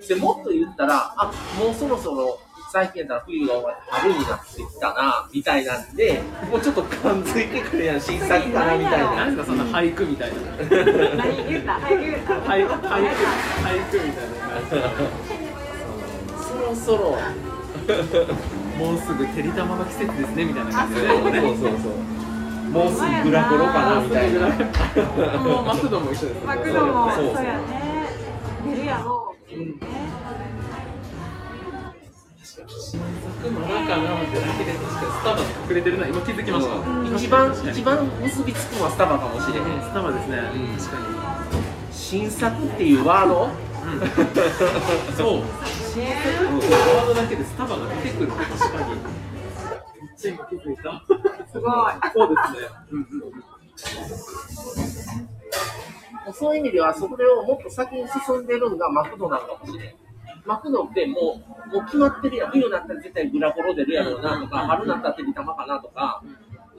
[0.08, 2.40] でもっと言ったら、あもうそろそろ
[2.72, 9.16] 最近やったら冬が終わって春になってきたな、みたいなんで、もうちょっと感づいてくるやん、新作かな、みたいな。
[9.16, 10.36] 何ですか、そんな俳句みたいな。
[11.16, 11.74] 何言った？
[11.80, 12.34] 早く言った。
[12.34, 12.90] 俳俳句、俳
[13.90, 14.92] 句みたいな。
[16.44, 17.18] そろそろ、
[18.78, 20.72] もうすぐてりたまの季節ですねみたいな。
[20.72, 22.70] 感じで、そうそうそう。
[22.70, 24.40] もうすぐグラコロかな、みたいな。
[25.40, 26.46] もうマクドも一緒です。
[26.46, 27.60] マクドもそうやね
[28.70, 29.80] 出るやろううん
[32.68, 36.76] 新作まだかなってだけで確かにスタバ隠れてるな今気づきました？
[36.76, 39.66] うん一番、一番結びつくのはスタバかもしれへん。
[39.82, 40.38] スタバですね。
[40.38, 40.42] う
[40.74, 41.06] ん確かに。
[41.92, 43.50] 新作っていうワード？
[45.16, 45.44] そう。
[45.94, 46.20] 新作
[46.58, 48.90] っていうワードだけでスタバが出てくるって確かに。
[48.90, 49.00] めっ
[50.18, 51.02] ちゃ今気づいた？
[51.52, 51.72] すごい
[52.14, 52.68] そうですね。
[52.92, 53.22] うんうん
[56.28, 56.34] うん。
[56.34, 59.94] そういう意味では、それをもっと先に進んでるのがマクドなのかもしれん。
[60.48, 62.52] マクドってもう、もう決まってるやん。
[62.52, 66.24] 冬になったら絶対グラコロ出るやろうなとか、春になったらてりたまかなとか、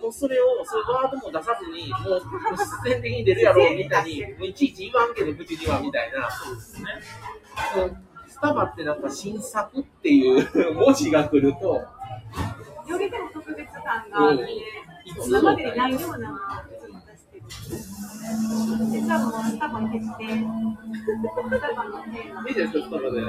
[0.00, 2.22] もうそれを、そういうワードも出さずに、もう
[2.56, 6.30] 必然的に出るやろうみたいに、もういちいち言わんけど、口にはみたいな。
[6.30, 6.88] そうですね。
[8.28, 11.82] スタバってなんか新作っていう 文字が来ると、
[12.86, 14.44] よりでも特別感があって、
[15.04, 16.64] いつ今までにないような
[17.48, 20.26] じゃあもうスタバ決定。
[20.36, 22.48] スタバのテーマ。
[22.48, 23.20] いいですか、スタバで。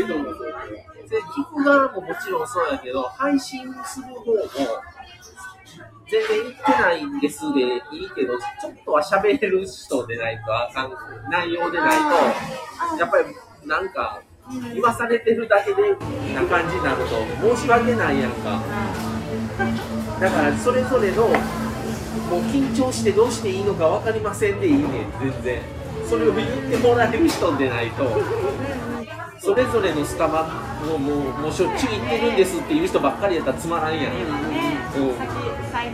[0.00, 1.10] いいと思います。
[1.10, 4.42] で聞く側ももちろんそうやけど、配信する方も、
[6.08, 10.92] 全然言ってないんですでいいけど、ちょっとは喋れる人でないとあかん、
[11.30, 13.24] 内容でないと、やっぱり
[13.66, 14.22] なんか、
[14.72, 15.96] 言わされてるだけで
[16.34, 18.62] な感じになると、申し訳ないやんか。
[20.20, 21.28] だから、それぞれの、
[22.30, 24.82] もう緊張してどうしていいのか分かりませんでいいねん、
[25.20, 25.62] 全然。
[26.08, 28.04] それを言ってもらえる人でないと。
[29.38, 30.48] それぞれのスタバ
[30.92, 34.02] をもうもうしょっちゅう行ってるんですっていう人ばっかりやったらつまらんやん。
[34.02, 34.10] ね、
[34.96, 35.46] うん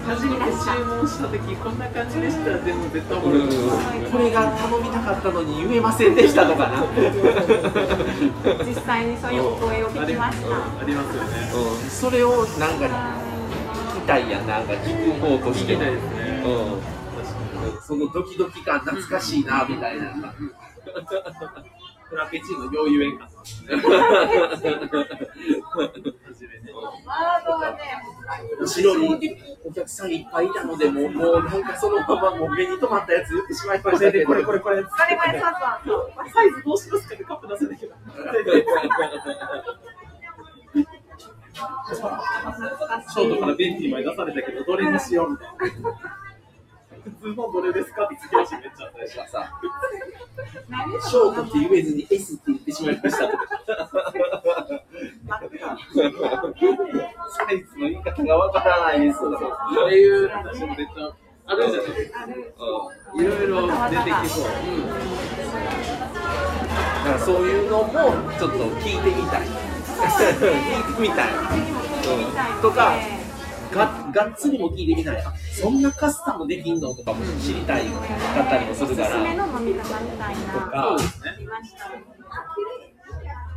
[0.06, 0.42] 初めて。
[0.52, 6.84] 注文した時こんな感じでしたでも絶対これが頼みたかったのに言えませんでしたとかな。
[8.64, 10.56] 実際にそういうお声を聞きました。
[10.56, 12.88] ありますよねうん、それをなんか
[14.02, 15.74] たいやん、なんか聞く方として。
[15.74, 15.80] うん、
[17.82, 20.34] そのドキドキ感懐かしいなみたいな。
[22.12, 23.26] フラペチーノよう言えんか
[28.60, 34.26] 後ろにお客さんいっぱいいたので、もうもうなんかそのままもう目に留まったやつ言ってしまいましたけど。
[34.28, 36.30] これこれこれこれこれ。
[36.30, 37.94] サイズどうしますかねカップ出せないけど
[41.54, 43.56] ショートからい。
[43.56, 45.48] ベンティーまで出されたけどどれにしようみたい
[45.82, 45.92] な
[47.02, 49.52] 普通のどれですかって聞きましためっちゃ私はさ、
[50.68, 53.42] 何ショートって言えずに S って言ってしまいましたとか。
[57.32, 59.18] サイズの言い方がわからないです。
[59.18, 59.32] そう
[59.90, 61.12] いう話もめっちゃ
[61.46, 62.28] あるじゃないですか。
[63.16, 64.50] いろいろ出てきそうだ
[67.04, 67.92] からそういうのも
[68.38, 69.71] ちょっと聞いてみたい。
[71.00, 71.28] みたい。
[72.60, 72.94] とか
[73.72, 75.16] ががっつりも聞いてみたい。
[75.24, 79.46] あそんなカスタムできんのとかも知りたいかったりもするかおすすめら。
[79.46, 80.52] の飲み方みたいな。
[80.52, 80.96] とかあ
[81.38, 81.90] りました。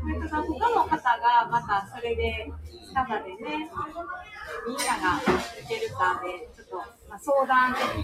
[0.06, 2.52] なんかの方がまたそれで
[2.86, 3.70] スタバでね、
[4.68, 6.76] みんながいけるかでちょっと
[7.10, 7.98] まあ相談して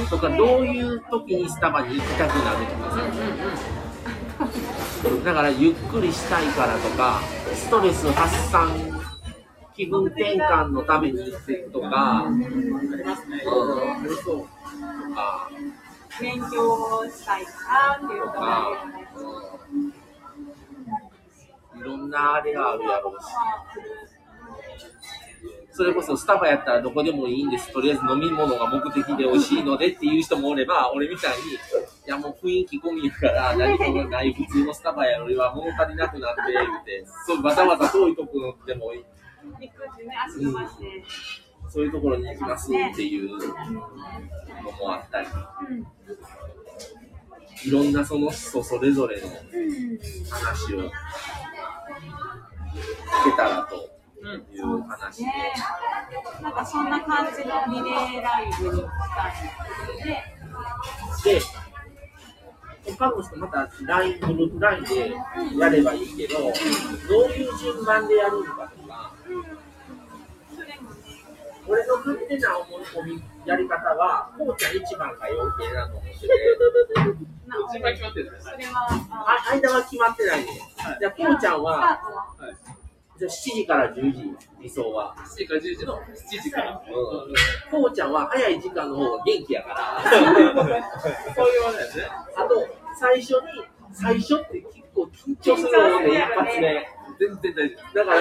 [0.00, 0.10] みて。
[0.10, 4.87] とかどういう時にスタバに行きたくなるとかさ。
[5.24, 7.20] だからゆっくりしたいからとか、
[7.54, 8.68] ストレス発散、
[9.76, 14.44] 気分転換のために行ってとか、ありますねうんありそうと
[15.14, 15.50] か、
[16.20, 17.52] 勉強したいか
[18.00, 19.32] らっていう人がいるの
[19.92, 19.98] で。
[21.78, 23.26] いろんなあれがあるやろうし。
[25.70, 27.72] それこそスタバやったらどこでもいいんです。
[27.72, 31.58] とりあえず飲み物が目的で美味しいのでっていう人もおれば、俺みたいに、い
[32.06, 39.04] やもう雰囲気込みやから何もない普通のスタバよりは物足りなくなって、言って、そうわざわざ遠いところでもいい
[39.60, 41.04] 行くってね、足伸ばして。
[41.70, 45.26] そういうところに行きますっていうのもあったり、
[45.70, 45.86] うん。
[47.66, 49.32] いろんなその人それぞれのうん。
[50.30, 50.90] 話を聞
[53.24, 55.54] けたらという話で、ね
[56.42, 56.52] なん。
[56.52, 56.90] かそん。
[56.90, 61.34] な感じのリレーライブにしたいで、
[62.84, 65.14] で、他の人また LINE、グループ LINE で
[65.58, 66.52] やればいいけど、どう
[67.30, 69.30] いう順番でやるのかとか、そ
[70.62, 70.96] れもね、
[71.66, 74.76] 俺の勝手な思い込みやり方は、こうちゃん。
[74.76, 76.26] 一番が余計なと思ってて、
[77.70, 78.34] 一番決まってるん。
[78.34, 80.46] ですねそれは、あ間は決まってないね。
[80.98, 81.62] じゃあ、こうちゃん。
[81.62, 82.77] は、タートははい
[83.18, 86.82] じゃあ7時から10時、理想は？7時から10時の7時から
[87.68, 90.02] こうちゃんは早い時間の方が元気やから。
[91.34, 92.04] そういうわけですね
[92.36, 92.68] あと、
[93.00, 93.38] 最初に、
[93.92, 96.88] 最初って結構緊張するので、一発目。
[97.18, 98.20] 全然大丈だから、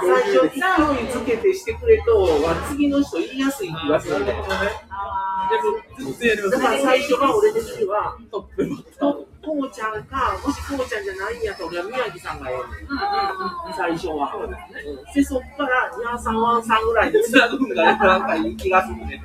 [0.00, 0.60] 最初勢い
[1.08, 4.44] づけてしてくれとは次の人言いやすい気がするんだよ。
[4.88, 13.74] あ夫でもやりますだから最初は俺的には、トップバッタとこうちゃんか、もしこうちゃんじゃないんやったら俺は宮城さんがええねん。
[13.74, 14.30] 最初は。
[14.32, 19.22] そうですねうんで、そっから、ニャーさんワンさんぐらいで繋ぐんがなんかいい気がするね。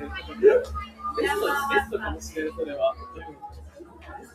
[1.18, 2.94] ベストベストかもしれないそれは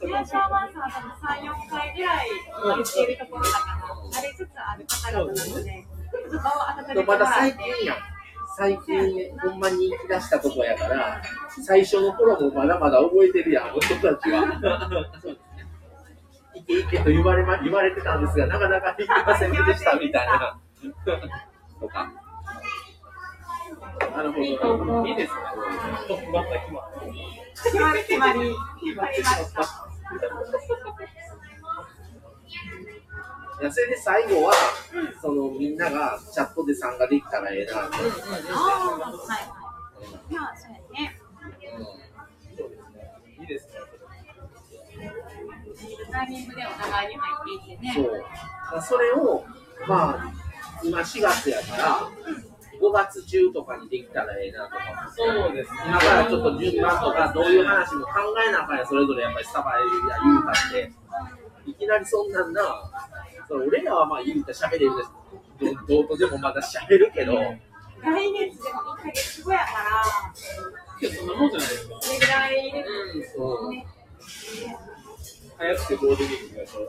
[0.04, 2.28] ーリアシャーマンさんは多分3、4回ぐらい
[2.64, 7.56] 言っているところだから、慣れつつある方々なので、ちょっと場を温めてもまだらって。
[7.56, 7.98] 最近やん。
[8.56, 11.22] 最近、ほんまに行き出したとこやから、
[11.66, 15.00] 最初の頃もまだまだ覚えてるやん、俺たちは。
[16.56, 20.60] いけいけと言われま言われてたんですが、なかなかできませんでしたみたいな。
[21.80, 22.12] とか。
[24.16, 24.44] なるほど。
[24.44, 25.40] いいと思ういいですね。
[26.18, 26.52] 決まった。
[27.64, 28.40] 決まり決まり
[28.84, 29.84] 決まりました。
[33.62, 34.54] いやそれで最後は、
[35.22, 37.80] そのみんながチャットで参加できたらええなと。
[37.80, 39.40] ああ、はいは
[40.30, 40.34] い。
[40.34, 40.83] いや、そうやね。
[40.83, 40.83] いい
[46.14, 47.94] タイミングでお互いに入っていってね。
[48.72, 48.82] そう。
[48.82, 49.44] それを、
[49.88, 50.32] まあ、
[50.84, 52.10] 今4月やから、
[52.80, 55.12] 5月中とかにできたらええなとか。
[55.16, 55.78] そうですね。
[55.88, 58.12] 今からちょっと順番とか、どういう話も考
[58.48, 59.78] えなあかんや、それぞれやっぱりスタバや
[60.24, 60.92] 言うたって。
[61.66, 62.62] いきなりそんなんな、
[63.48, 65.12] そう俺らはまあ言うたら喋れるです。
[65.88, 69.64] どどうとでもまだ喋るけど、来月でも1ヶ月後やか
[71.02, 71.98] ら、そんなもんじゃないですか。
[72.02, 72.86] それぐらいで
[73.34, 73.88] そうね。
[75.84, 76.84] 早くてゴールデンウィークがそう。
[76.84, 76.88] う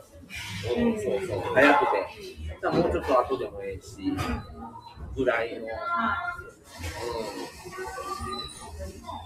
[1.02, 2.54] そうそう、早くて。
[2.62, 3.96] だからもうちょっと後でもええし、
[5.16, 5.60] ぐらいの。
[5.60, 5.68] うん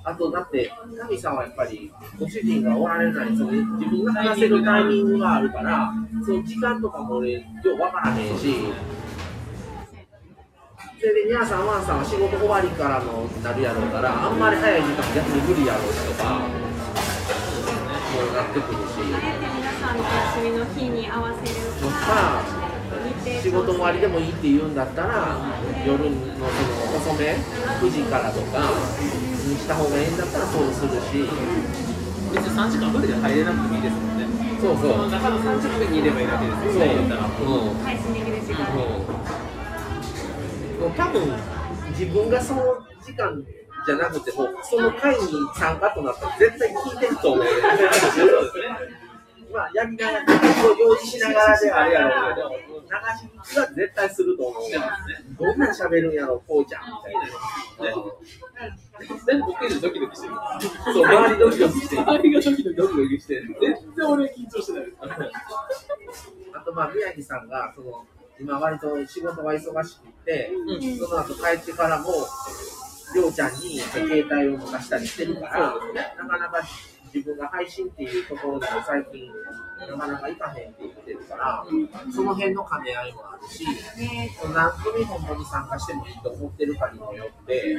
[0.05, 5.93] あとだって、ナミさんはやっぱりご主人がおられないその自分が話せるタイミングがあるから、
[6.25, 8.55] その時間とかも俺、よう分からへんし、
[10.99, 16.47] それで皆さん、ワンさんは仕事終わりからのなるやろうから、あんまり早い時間逆に無理やろうしとか、も
[18.31, 19.38] うなってくるし、
[20.03, 22.43] 休みの日に合わせるとか、
[23.43, 25.37] 仕事終わりでもいいって言うんだったら、
[25.87, 27.37] 夜のその遅め、
[27.81, 28.59] 9時からとか
[29.47, 31.29] にした方がいいんだったらそうするし、
[32.33, 34.27] 別に3時間無理で入れなくてもいいですもんね。
[34.61, 35.11] そうそう。
[35.11, 36.95] 中の30分にいればいいだけですそう、よね。
[36.95, 37.25] 言ったら。
[37.25, 37.29] うん
[37.85, 38.65] 配信できる時間。
[40.79, 41.33] もう多分
[41.91, 42.63] 自分がその
[43.05, 43.43] 時間
[43.87, 45.23] じゃなくてもその会に
[45.57, 47.51] 参加となったら絶対聞いてると思うよ
[49.53, 50.25] まあやりながら
[50.79, 52.87] 用事しながらではあれやろうけど流
[53.47, 54.81] し聞きは絶対すると思うよ
[55.39, 58.01] どんなん喋るんやろこうちゃんみたいな、
[59.27, 59.47] 全部
[59.81, 60.35] ドキドキしてる。
[60.93, 63.57] そう周りドキドキしてる周りがドキドキドキドキしてる。
[63.61, 64.85] 全然俺緊張してない。
[66.55, 68.05] あとまあ宮城さんがその
[68.41, 70.51] 今割と仕事が忙しくて、
[70.99, 72.11] その後帰ってからも
[73.15, 75.75] りょうちゃんに携帯を持たしたりしてるから、
[76.17, 76.63] なかなか
[77.13, 79.31] 自分が配信っていうところでも最近
[79.79, 81.65] なかなか行かへんって言ってるから、
[82.13, 83.65] その辺の兼ね合いもあるし、
[83.99, 87.77] ね何組本当に参加してもいいと思ってるかにもよって、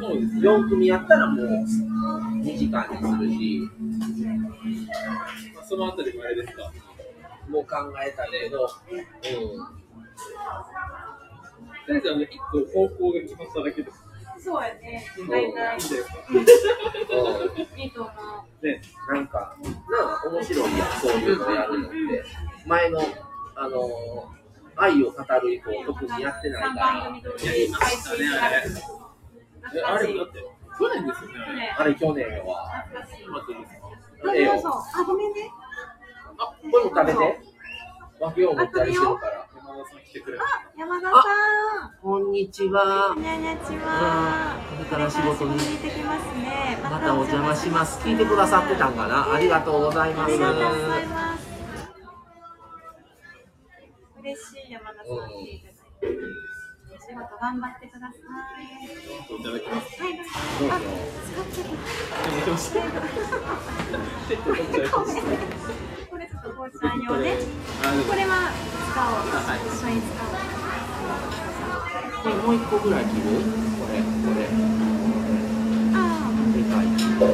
[0.00, 0.34] そうです。
[0.36, 3.68] 4組やったらもう2時間にするし、
[5.68, 6.72] そのあたりもあれですか？
[7.48, 8.68] もう考えたいけど、うん。
[11.86, 13.90] とりあえずあの一個方向が決まっただけで。
[14.42, 15.06] そうやね。
[15.16, 16.14] いいん大体ですか。
[17.76, 18.10] いいと思
[18.62, 18.66] う。
[18.66, 18.80] ね。
[19.12, 21.96] なんか、なあ、面白いやん、そういうのやるのって。
[22.66, 23.00] 前の、
[23.54, 24.42] あのー
[24.74, 28.64] 愛を語る以降、特にやってないか3ら番、組同時に配信ねあれ。
[29.74, 30.38] えあれだって
[30.78, 31.76] 去年ですよね。
[31.78, 32.84] あれ去年は。
[34.94, 35.50] あ、ごめんね。
[36.38, 37.40] あ、これも食べて。
[38.18, 39.46] 分けよう持ったりしてるから。
[39.72, 40.42] 山田さん来てくれあ、
[40.76, 41.14] 山田さ
[42.02, 43.18] こんにちはん。。
[43.18, 44.60] にちは。
[44.68, 46.78] これから仕事にこれから仕事に行ってきますね。
[46.82, 47.98] またお邪魔します。
[48.06, 50.32] 聞いてくださってたんかなありがとうございます。
[50.34, 50.60] ありがとうご
[50.92, 51.48] ざいます。
[54.20, 55.82] 嬉しい山田さん来ていただいて。
[56.92, 58.16] お仕事頑張ってくださ
[58.60, 58.64] い。
[59.40, 60.02] いただきます。
[60.02, 60.32] はい、どうぞ
[60.68, 60.76] あ、
[64.28, 64.36] 使
[65.96, 67.34] っれちょっとこうちゃん用ね。
[67.82, 68.52] あでもこれは
[68.92, 69.34] 使おう。
[69.42, 69.58] はい。
[69.66, 70.38] 一緒に使おう。
[72.22, 73.04] これもう一個ぐらい。
[73.04, 73.22] 切る
[73.78, 74.46] これ、これ。
[75.94, 75.98] あ
[76.54, 76.86] でかい。
[76.86, 77.26] あ、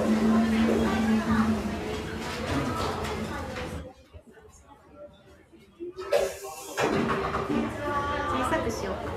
[8.33, 9.09] 小さくしようか。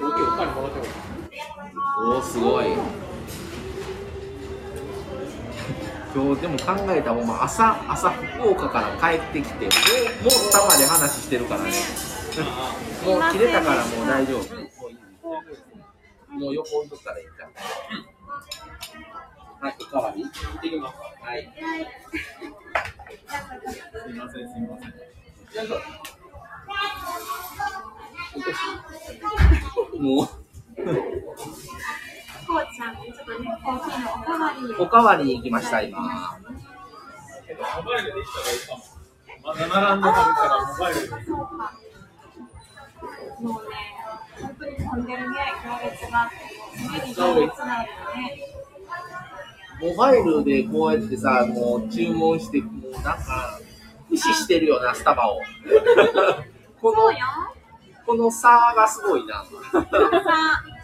[0.00, 0.84] 僕お金もらっても
[2.14, 2.64] おお、すごい。
[6.18, 9.70] 今日でも考えたらほんま朝朝福岡から帰ってきても
[10.20, 11.70] うもうスタバで話してるからね。
[13.06, 14.54] もう切れたからもう大丈夫。
[14.56, 17.52] もういいもう横置いとったらいいんじゃん。
[19.60, 20.24] はいおかわり？
[20.24, 20.98] 行ってきます。
[21.22, 21.52] はい。
[24.04, 24.94] すみません、すみません。
[34.78, 38.82] おかわりに行きました今モバイルで行った方がいいかも。
[39.42, 41.06] まだ並んではるからモバイルで。
[41.08, 41.72] そうか。
[43.40, 43.76] もうね、
[44.40, 46.30] 本当に混んでるね、行列が。
[46.76, 48.48] 常に行列なんだよね。
[49.80, 53.60] モバイルでこうやってさもう注文してもうなんか
[54.10, 55.40] 無視してるよなスタバを
[56.82, 57.12] この。
[58.06, 59.44] この差がすごいな。
[59.44, 59.86] さ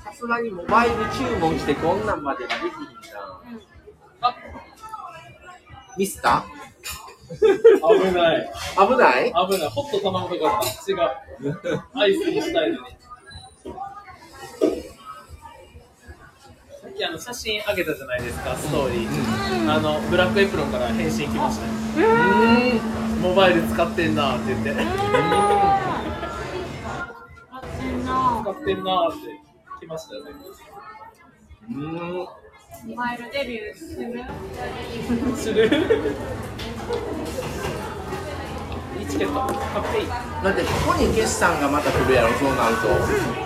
[0.05, 3.21] さすがにモバイル注文してこんなんまではできひんな。
[3.21, 3.74] あ
[5.97, 6.45] ミスタ
[7.31, 8.51] 危ない。
[8.77, 9.33] ー危ない？
[9.49, 9.69] 危ない。
[9.71, 10.99] ホット頼むとか違う。
[11.95, 12.97] アイスにしたいのに。
[16.83, 19.73] さっきあの写真あげたじゃないですか、ストーリー。
[19.73, 21.73] あの、ブラックエプロンから返信来ましたよ。
[21.73, 22.79] うー
[23.19, 23.23] ん。
[23.23, 24.71] モバイル使ってんなって言って。
[27.51, 29.19] あってんな使ってんなって
[29.81, 30.33] 来ましたよね。
[31.71, 32.29] うーん。
[32.83, 34.25] モバイルデビューする。
[35.37, 35.71] する。
[39.09, 39.35] チケット。
[39.35, 40.07] かっこいい。
[40.09, 42.15] だってここに決算がまた来る。
[42.15, 42.77] やろ、そうなる。
[42.77, 42.83] と。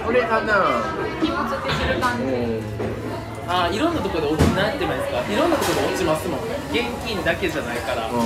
[0.04, 0.82] これかな。
[1.20, 2.00] 気持ちってする。
[2.00, 2.26] 感じう
[2.56, 2.62] ん。
[3.50, 8.20] あいろんなところで落ちなんて言えばいいですかいろんなところで落ちますもんね現金だけじゃないから、こ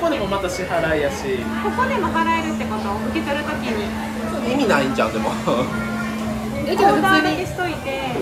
[0.00, 2.54] こでもまた支払いやしここでも払える。
[2.54, 3.42] ってこと受け取る。
[3.42, 5.30] ときに意味ないんちゃうでも。
[5.30, 8.14] オーダーだけしといて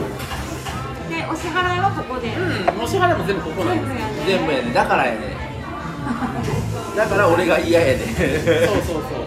[1.18, 4.38] でお支払いはここでうん、お支払いも全部ここなんですよ。
[4.38, 4.70] 全部やね。
[4.70, 5.34] だからやね。
[6.94, 8.06] だから俺が嫌やね。
[8.70, 9.26] そうそうそう。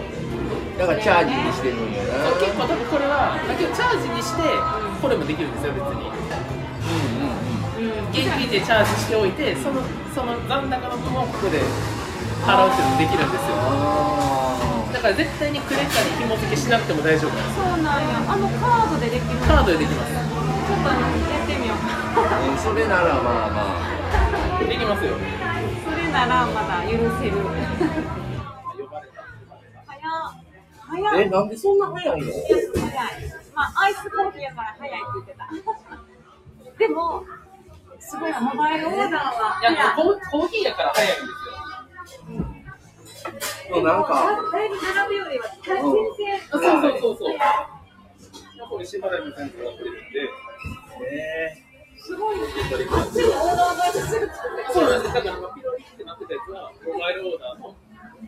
[0.80, 2.32] だからチャージにしてるんやな。
[2.40, 4.40] 結構多分これは、だけどチャージにして、
[5.04, 6.08] これもできるんですよ、別に。
[6.08, 6.16] う
[6.96, 8.16] んうんうん。
[8.16, 9.84] 現金でチャージしておいて、その
[10.16, 11.60] その残高の分をここで
[12.40, 13.60] 払うっていうのもできるんですよ。
[13.60, 14.56] あ
[14.92, 17.36] だから絶対にクレカに紐付けしなくても大丈夫。
[17.36, 20.41] そうなんやあのカードでできるカードでできます。
[20.82, 23.62] ちょっとやってみようあ、うんそれならまあま
[24.58, 24.64] あ。
[24.64, 25.14] できますよ。
[25.84, 27.36] それならまだ許せる。
[29.86, 32.26] 早っ早え、いなんでそんな早いの？
[32.26, 32.32] 早い
[33.54, 35.48] まあアイスコーヒーやから早いって言ってた
[36.78, 37.24] でも
[38.00, 41.16] すごいモバイルオーダーはいや、コーコーヒーやから早いんで
[43.40, 43.76] すよ。
[43.76, 44.14] もうなんか。
[44.52, 45.82] だいぶ並ぶよりは全然
[46.50, 47.38] そうそうそうそう。
[48.68, 50.30] これ支払いもちゃんとやってるんで。
[52.02, 55.14] すごいねあっちにオーダーがすぐ作ってそうなんです。
[55.14, 57.76] だからピロリってなってたやつは、モバイルオーダーの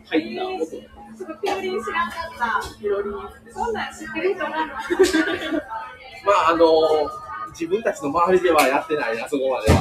[0.05, 0.65] 入った音。
[0.65, 2.15] すぐピロリ知らんか
[2.61, 3.09] ったピロリ。
[3.51, 9.79] そんなん知ってる人なのまああのー自分たちの周りではやってないなそこまでは。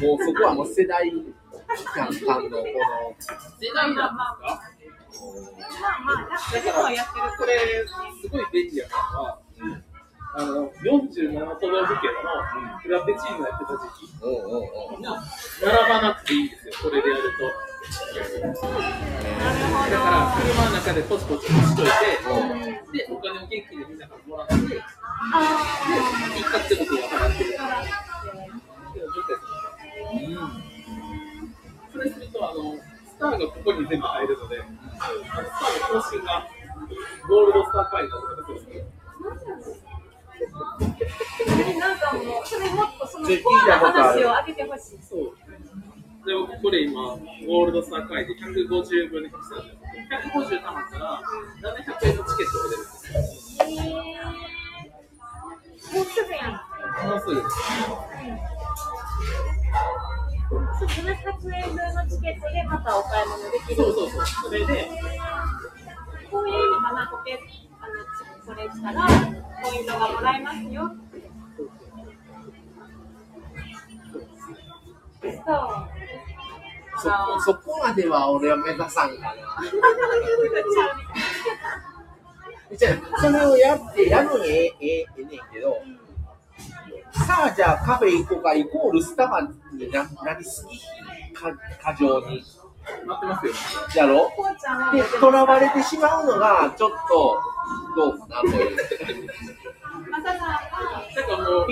[0.00, 2.26] もうそこはもう世代間のこの世
[3.74, 7.84] 代なんですかまあまあやってる人はやってるこれ、
[8.22, 9.38] すごい便利やったのは、
[10.38, 12.28] あの、47都道府県の
[12.82, 14.28] フラペチーノやってた時期の。
[14.28, 15.00] うんうんうん。
[15.00, 17.48] に、並ばなくていいんですよ、これでやると。
[19.90, 21.90] だから、車の中でポチポチ押しといて、
[22.92, 24.76] で、お金を現金でみんなからもらって、で、
[26.36, 27.56] 一括で僕が払ってる。
[31.92, 36.46] それすると、あの、スターがここに全部入るので、あのスターの更新が
[37.26, 39.95] ゴールドスター会員だとかするんですよ。
[43.26, 45.34] もっとそのコアな話を上げてほしいそう。
[46.26, 47.02] で、僕これ今、
[47.46, 51.22] ゴールドスター会員で150分の100なんですけど、150貯まったら、
[51.62, 54.26] 700円のチケットが出るんですよ。
[55.94, 56.52] もうすぐやん
[57.08, 57.46] もうすぐです。
[60.78, 61.06] そう700
[61.54, 64.26] 円分のチケットでまたお買い物できるそうそうそう。
[64.26, 64.88] それで、
[66.30, 67.38] こういう意味かな、こけ
[67.80, 67.92] あの
[68.44, 69.06] それしたら
[69.62, 70.90] ポイントがもらえますよ。
[75.32, 75.44] そう。
[76.98, 79.34] そこそこまでは俺は目指さんかな。
[82.76, 85.82] じゃあそれをやってやるのにえええええねんけど。
[87.12, 90.78] さあじゃあカフェ行こうかイコールスタバにななりすぎ
[91.32, 91.50] か
[91.82, 92.42] 過剰に
[93.06, 93.52] 待ってますよ。
[93.94, 94.30] やろ？
[94.36, 97.40] こうちゃんはで、とらわれてしまうのが、ちょっと、
[97.96, 98.48] どうかなと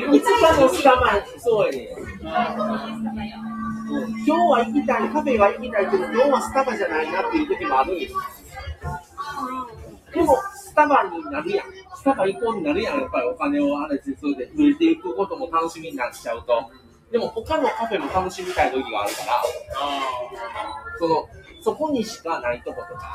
[0.01, 1.89] いくつかのスタバ、そうやね
[4.27, 8.15] 今日は行きたい、カフェは行きたいけど、今日はスタバじゃないなっていう時もあるんです。
[10.15, 11.67] でも、スタバになるやん。
[11.97, 13.01] スタバ行こうになるやん。
[13.01, 16.71] やっぱりお金をあれして、それで増えていくことも楽しみになっちゃうと。
[17.15, 19.43] でも、他のカフェも楽しみたい時があるから、あ
[20.99, 21.29] その、
[21.63, 23.15] そこにしかないとことか、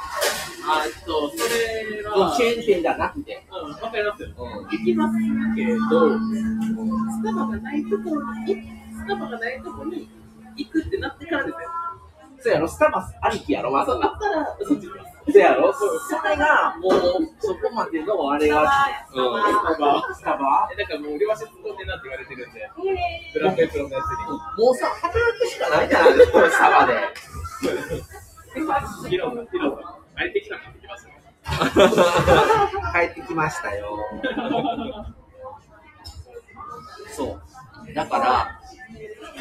[0.69, 4.29] あ、えっと、それは、チェーン店じゃなくて、うん、わかりますよ。
[4.37, 4.63] うん。
[4.69, 5.17] 行きます
[5.53, 8.55] けど、スタバがないところに、
[8.93, 10.09] スタバがないところに
[10.55, 11.59] 行くってなってからですよ。
[12.39, 14.13] そうやろ、スタバありきやろ、まさか。
[14.15, 15.08] ったら、そっち行きます。
[15.31, 15.85] そうやろ、そ
[16.27, 16.93] れが、もう、
[17.39, 20.13] そこまでのあれが、うん、スタバ？
[20.15, 22.69] スタバえ、なんかもう両足突っ込んでなって言われてるんで、
[23.33, 24.63] ブラエプロンのやつに。
[24.63, 26.17] もうさ、働くしかないじゃない？
[26.17, 26.93] ですか、スタバで。
[29.09, 31.11] ヒロさん、ヒロさん、帰ってきってきますよ。
[32.93, 33.97] 帰 帰ってきましたよ。
[37.15, 37.39] そ
[37.89, 37.93] う。
[37.93, 38.58] だから、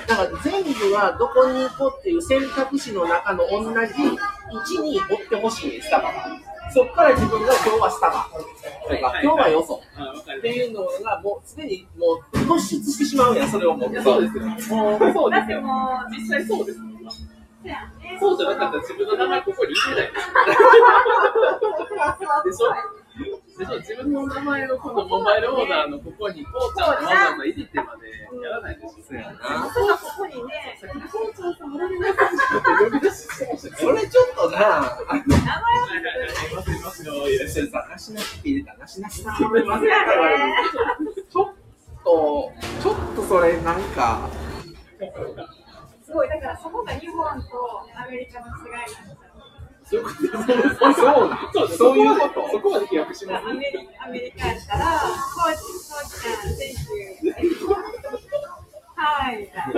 [0.08, 6.40] だから全部はどこに行こうっていう選択肢の中の同じ位置に追ってほしいね、スタバは。
[6.72, 9.80] そっから自分が今日はスタバとか、今日はよそ
[10.38, 14.02] っていうのがもうすでにもう突出してしまうやん、それをもう。
[14.02, 14.44] そうですよ。
[14.46, 15.30] もうそうですよ。
[15.30, 16.78] だってもう、実際そうです。
[18.18, 20.12] そうじゃなかったら自分の名前ここに入れない
[22.44, 22.72] でしょ
[23.18, 28.90] 自分の名前のこのモバイルオーダーのここにこうちゃんをわざわざ入れてまでやらないでしょ。
[29.02, 29.70] そうやな。
[29.74, 30.78] そうここにね、
[31.10, 35.38] こうちゃんさんおられますって呼び出ししてましたそれちょっとな、名前
[36.50, 37.28] いますいますよ。
[37.28, 39.36] いらっしゃいさ、なしなし入れた、なしなしさん。
[39.36, 39.42] ち。
[39.44, 39.52] ょっ
[42.04, 44.30] と、ちょっとそれなんか、
[46.04, 49.27] すごい、だからそこが日本とアメリカの違いなんですよ。
[49.90, 50.16] そういうこと
[50.94, 54.84] そうなんそうそういうことそこまで記憶しますアメリアメリカやったら、
[55.34, 57.74] コーチ、コーチちゃん、選手、
[59.00, 59.74] はい、みたい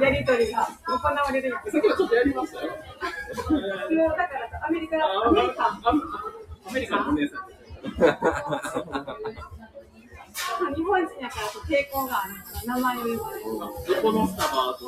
[0.00, 0.06] な。
[0.08, 1.58] やりとりが行われるやん。
[1.70, 2.72] さっきはちょっとやりましたよ。
[2.72, 5.80] もうだからアメリカ、あアメリカ、あ
[6.68, 7.40] アメリカのお姉さん。
[10.74, 13.44] 日本人やから抵抗があるから、名前を言われる。
[13.44, 14.78] どこのスタバ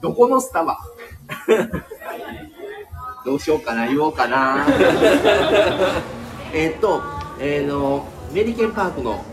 [0.00, 0.78] どこのスタバ
[3.24, 4.66] どうしようかな、言おうかな。
[6.52, 7.02] えっと、
[7.38, 9.24] えーの、メリケンパークの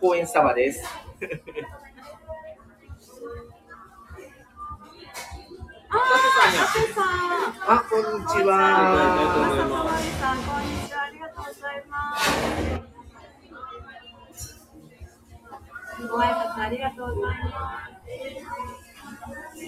[0.00, 0.84] 公園スタバです。
[5.90, 5.98] あ。
[7.66, 9.68] あ、こんにちありがとうございは。
[9.68, 11.02] ますマサさん、こんにちは。
[11.02, 12.28] ありがとうございます。
[16.06, 17.50] ご挨拶ありがとうございま
[17.86, 18.57] す。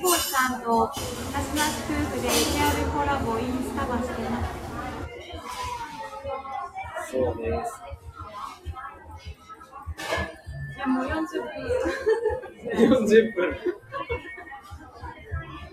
[0.02, 0.94] コーチさんとなし
[1.54, 4.50] なし夫婦でリアルコラボインスタバしてます。
[7.12, 7.82] そうです。
[10.76, 11.18] いや、もう40分。
[13.06, 13.40] 40分。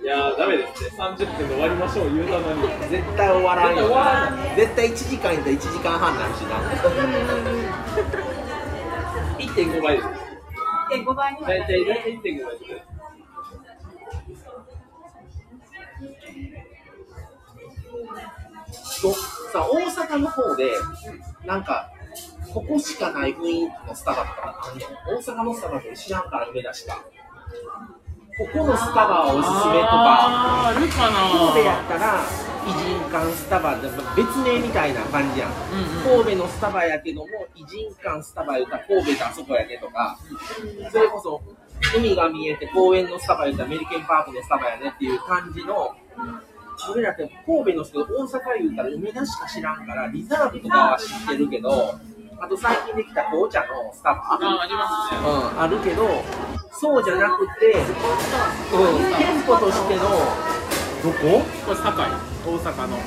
[0.02, 0.90] いやー、ダメですね。
[0.98, 2.62] 30分で終わりましょう言うたのに。
[2.90, 6.58] 絶対終わらんよ絶対終わらん絶対1時間いったら1時間半になるしな。
[9.40, 10.08] 1.5倍です。
[10.92, 11.68] 1.5倍にはなる大。
[11.68, 11.80] 体
[12.18, 12.97] 1.5倍です。
[19.02, 20.72] とさ大阪の方で
[21.45, 21.91] なんか
[22.54, 24.86] ここしかない雰囲気のスタバとかあんの
[25.18, 27.04] 大阪のスタバって知らんから梅田しか。
[28.38, 30.70] ここのスタバはおすすめとか。
[30.70, 31.26] あー、あるかな。
[31.50, 32.22] 神戸やったら
[32.68, 35.52] 偉人館スタバで別名みたいな感じやん。
[35.52, 36.24] うんうん。
[36.24, 40.20] 神戸のスタバやけども偉人館スタバ言うたら神戸ってあそこやねとか。
[40.91, 41.41] それこそ
[41.95, 45.95] 海が見えて公園のスタバ言うたらアメリケンパークのスタバやねっていう感じの
[46.92, 51.96] 俺らって神戸の人大阪言うたら梅田しか知らんからリザーブとかは知ってるけど
[52.40, 54.22] あと最近できた紅茶のスタバ？
[54.34, 55.20] あー、ありますね。
[55.28, 56.24] うん、あるけど
[56.72, 57.84] そうじゃなくて、うん、
[59.18, 60.02] 店舗としての
[61.04, 61.42] どこ？
[61.66, 62.10] これ、堺。
[62.46, 62.98] 大阪の。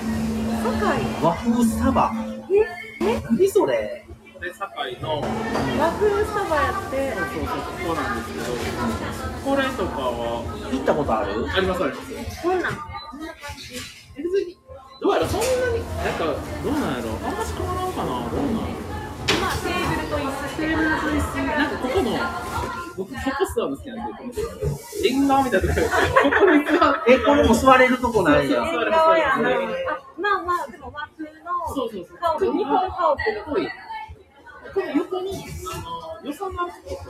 [0.81, 1.23] 堺？
[1.23, 2.13] 和風スタバ。
[3.01, 4.05] 何それ？
[4.41, 8.45] で、堺の、和風スタバやって、そうそうそう、ここなんですけど、
[9.45, 10.43] これとかは、
[10.73, 11.47] 行ったことある？
[11.51, 12.43] ありますあります。
[12.43, 12.73] こんなん。
[14.17, 14.59] 別に、
[15.01, 18.91] どうやらそんなに、なんか、どうなんやろあんまし変わらんかなどうなんやろ
[19.41, 22.11] まあ、テーブルと椅子テーブルと椅子なんかここの、
[22.97, 24.33] 僕、結構座るの好きなんで、この
[25.05, 28.57] 縁側みたいなとこここに座って、え、これも座れるとこなんや。
[28.57, 29.49] そう縁側やな。
[29.49, 29.69] あへー
[30.21, 32.19] まあまあ、でも和風のそうそうそう。
[32.21, 33.69] タオル、日本タオルっぽい。
[34.75, 37.01] この横に、あの、よさまってと、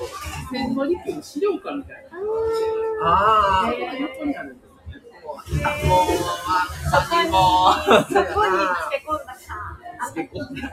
[0.53, 2.19] 千の陸の資料館みたいな。
[3.03, 4.70] あこの横にあるんです。
[5.87, 6.09] もう、
[6.93, 7.73] あ、さにも。
[8.05, 9.77] そこに漬け込んださ。
[10.11, 10.65] つけ込んでつ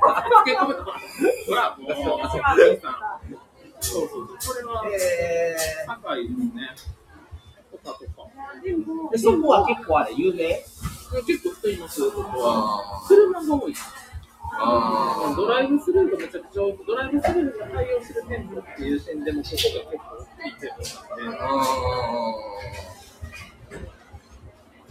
[0.46, 1.00] け込むとか。
[1.48, 3.28] ほら、もう、一番兄さん。
[3.80, 4.56] そうそうそう。
[4.56, 5.56] これは、え
[5.88, 6.76] 堺ですね。
[7.72, 8.30] とかとか。
[8.64, 10.48] でもー、でそこは結構あれ、有名
[11.26, 13.06] 結構人います、ここは。
[13.08, 13.74] 車が多い。
[14.60, 20.78] あドライブスルーがめちゃくちゃ多く、ドライブスルーが対応する店舗っていう点でも、ここが結構大きい店舗
[21.22, 22.97] なんで、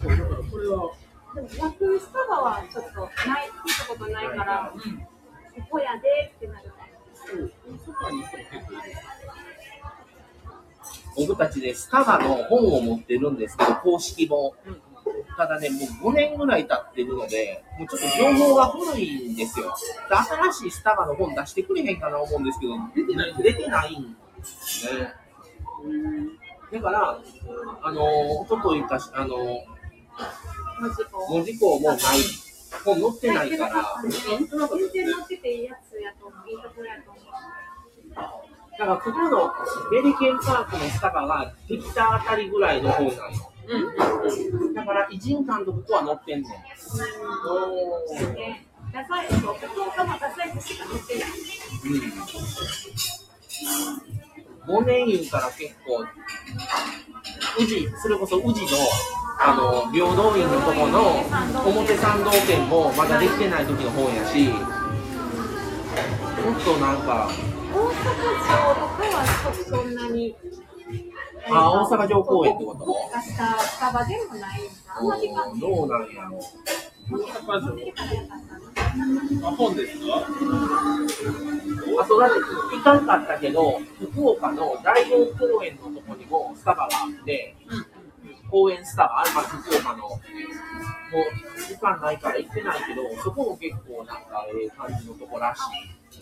[0.01, 0.91] そうだからこれは、
[1.35, 4.81] でも和風スタバはちょっとない、聞いたことないから、こ
[5.71, 6.71] こやでってなる。
[7.13, 7.51] そう、
[7.85, 9.01] そこにしても結構いいです。
[11.27, 13.37] 僕たちでスタバの本を持ってるん。
[13.37, 14.53] ですけど、公式本。
[15.35, 19.35] ただね、もう5年ぐらい経ってるので、もうちょっと情報が古いん。
[19.35, 19.73] ですよ。
[20.09, 21.99] で新しいスタバの本出してくれへん。
[21.99, 22.43] かな思うん。
[22.43, 24.13] ですけど、出てない出てないん。
[24.37, 25.13] ですね。
[26.71, 27.19] だから、
[27.81, 29.35] あの、おとといかし、あの、
[31.29, 31.79] 文字工。
[31.79, 31.99] もない。
[32.85, 34.11] もう乗ってないから、全
[34.47, 36.49] 然乗ってていいやつやと思う。
[36.49, 37.23] いいところやと思う。
[38.77, 39.53] だからここの
[39.91, 43.13] メリケンパークのスタバができたあたりぐらいの方なの。
[43.67, 44.73] うん。
[44.73, 46.51] だから偉人館とここは乗ってんねん。
[46.77, 46.95] そ
[48.29, 48.67] うね。
[48.93, 51.29] ダサい、そう、福岡もダサいしか乗ってない。
[54.67, 54.81] うん。
[54.81, 56.05] 5年言うたら結構、
[57.61, 58.67] 宇治、それこそ宇治の、
[59.39, 61.23] あの、平等院のとこの
[61.65, 64.57] 表参道店もまだできてない時の方やし、も
[66.53, 67.29] っとなんか、
[67.73, 70.35] 大阪城とかはちょっとそんなに。
[71.49, 72.85] あ大阪城公園ってこと？
[72.85, 74.71] 特化したスタバでもないんだ。
[74.99, 76.41] あんまり感じどうなんやろ
[77.09, 79.47] 大阪城。
[79.47, 80.27] あ、本ですか？
[82.01, 82.35] あとだって
[82.75, 83.79] 行かんかったけど、
[84.11, 87.55] 福岡の大門公園のとこにもスタバがあって、
[88.49, 90.21] 公園スタバ、まあ、福岡の、もう
[91.67, 95.59] 時間ないから行ってないけど、そこも結構なんかええ感じのとこらし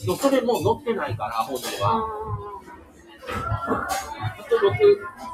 [0.03, 0.17] い。
[0.17, 2.05] それもう乗ってないから、本では。
[3.27, 4.75] あと僕、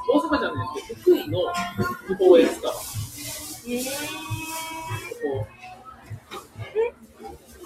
[0.08, 1.38] 大阪じゃないですけど、福井の
[2.18, 2.74] 公園スタバ。
[2.74, 2.78] こ
[3.64, 3.76] え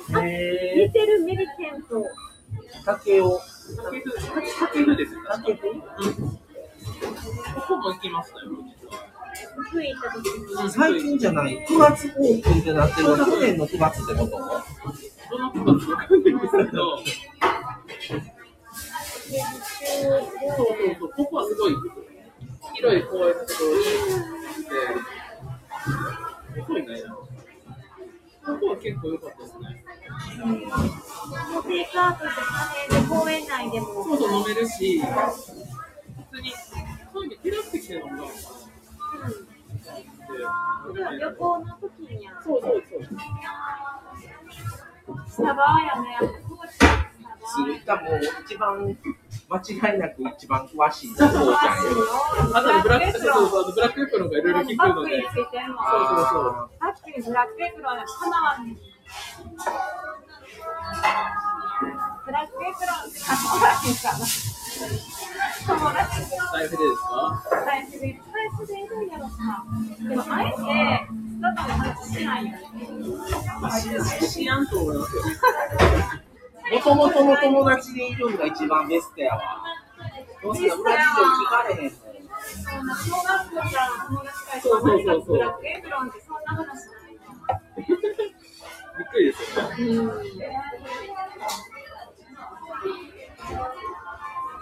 [0.08, 2.04] ー、こへ似てるメリケンと。
[2.84, 3.40] 竹を、
[3.76, 4.14] タケフ、
[4.60, 5.20] タケフですよ。
[5.28, 5.70] 竹でこ
[7.66, 8.44] こも行きましたよ、
[8.80, 9.15] 実は。
[9.44, 10.70] 福井行った時に。
[10.70, 13.16] 最近じゃない、9月オープンってなってる。
[13.16, 14.30] の、去年の9月ってこと。
[15.28, 17.10] どのことかわかんないんですけど、そう
[19.96, 20.66] そう
[20.98, 21.74] そう、ここはすごい
[22.74, 23.90] 広い公園のところに行
[24.60, 24.70] って、
[26.54, 27.02] すごいね。
[28.46, 29.84] ここは結構良かったですね。
[31.66, 33.86] テイクアウトしてカレーで公園内でも。
[34.04, 35.06] そうそう飲めるし、普
[36.36, 36.52] 通に、
[37.12, 38.28] そういう意味テラス席で飲むの
[41.18, 43.00] 旅行の時にやそうそうそう。
[45.28, 46.18] スタバやね。
[47.48, 48.98] するかもう一番
[49.48, 49.62] 間
[49.92, 51.10] 違いなく一番詳しい。
[51.16, 51.36] あとで
[52.82, 55.78] ブラック、そうそうそうブラックエプロンがいろいろ聞くのでバッグにつ、いてるの。
[55.78, 56.70] そうそうそう。
[56.80, 58.56] バッグにブラックエプロンがかなわ。
[62.26, 63.30] ブラックエプロンって友
[63.62, 64.26] 達かな。
[65.66, 67.14] 友達の財布でですか？
[67.64, 69.66] 財布で、財布でいるんやろか。
[70.08, 72.58] でも、あえて、スタバの話しないよね。
[74.28, 75.22] シアンと思いますよ。
[76.72, 79.62] もともとの友達でいるのが一番ベストやわ。
[80.42, 81.92] どうせ裏事情聞かれへんもん。
[81.92, 83.70] そんな小学校から
[84.08, 87.86] 友達がいて、アメリカのブラックエプロンってそんな話ない。
[88.98, 89.76] びっくりですよね。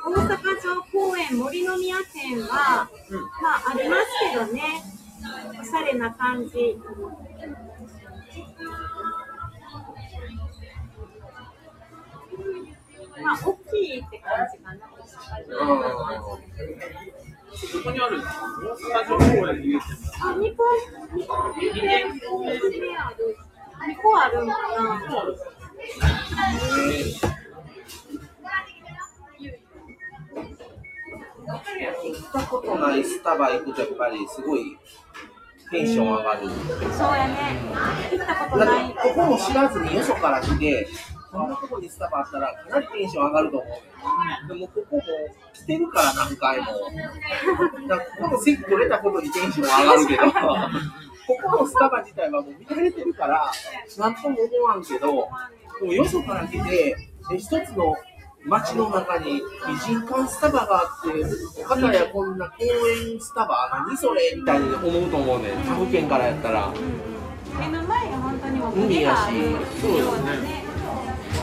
[0.04, 4.82] 大阪城公園森の宮店は、うんまあありますけどね、
[5.58, 6.78] おしゃれな感じ。
[13.22, 14.80] まあ大きいって感じかな。
[17.72, 20.20] どこにある大阪城公園に言ってます。
[20.20, 20.64] あ、2個、
[21.16, 23.38] 2個、2店舗目ある。
[23.88, 25.00] 2個あるんかな。
[31.46, 34.76] 行ったことないスタバ行くとやっぱりすごい
[35.70, 36.48] テンション上がる。
[36.48, 37.60] そうやね。
[38.12, 38.84] 行ったことだない。
[38.84, 40.86] ってここも知らずによそから来て、
[41.32, 44.48] こんなとこにスタバあったらかなりテンション上がると思う。
[44.48, 45.02] でもここも
[45.52, 46.66] 来てるから何回も。
[47.88, 50.22] だからここの席取れたことにテンション上がるけど、
[51.26, 53.50] ここのスタバ自体はもう見られてるから、
[53.98, 55.28] なんとも思わんけど、
[55.80, 56.96] でもよそから来て、
[57.30, 57.96] で一つの
[58.46, 66.70] 街の中に美人館スタバがあって、かたやこんな公園スタバ、何それみたいに思うと思うねん、他府県からやったら。
[67.58, 69.20] 目の前が本当にもう海やし
[69.80, 70.64] そうよね。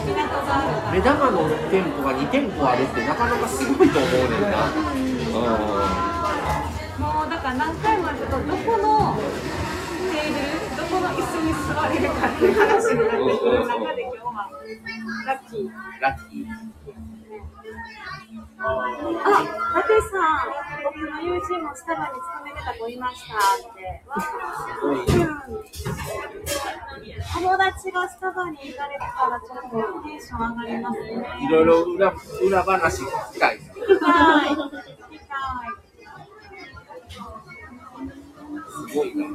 [0.06, 0.92] 港があるから。
[0.92, 4.58] 目玉の店舗が2店舗あるってなかなかすごいと思うねんな。
[7.00, 9.18] もうだから何回もあるとどこの
[10.12, 10.38] テーブ
[10.70, 10.71] ル
[11.02, 14.50] の椅子に座れるかっていう話になってくる中で今日は
[15.26, 15.70] ラッキー。
[16.00, 16.46] ラッキー。
[18.64, 18.64] あ、
[19.76, 24.04] ラテさん、僕の友人もスタバに勤めてた子いましたって。
[24.84, 25.32] うん
[27.34, 31.26] 友達がスタバに行かれてたらちょっとテンション上がりますね。
[31.44, 33.58] いろいろ裏裏話聞きたい。
[33.58, 34.06] 聞きた
[34.46, 34.50] い。
[34.50, 34.70] 聞
[35.10, 35.36] きた
[35.66, 35.82] い。
[38.70, 39.26] すごいな。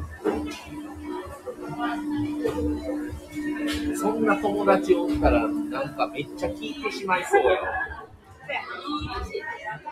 [3.96, 7.58] そんな友達おったら、なんかめっちゃ聞いてしまいそうや。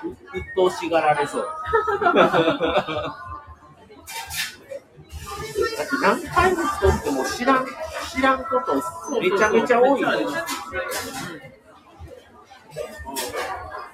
[0.03, 1.47] うっとうしがられそう。
[5.77, 7.67] だって何回も人っても知らん、
[8.15, 8.75] 知らんこと
[9.21, 10.41] めちゃめちゃ多いよめっちゃあ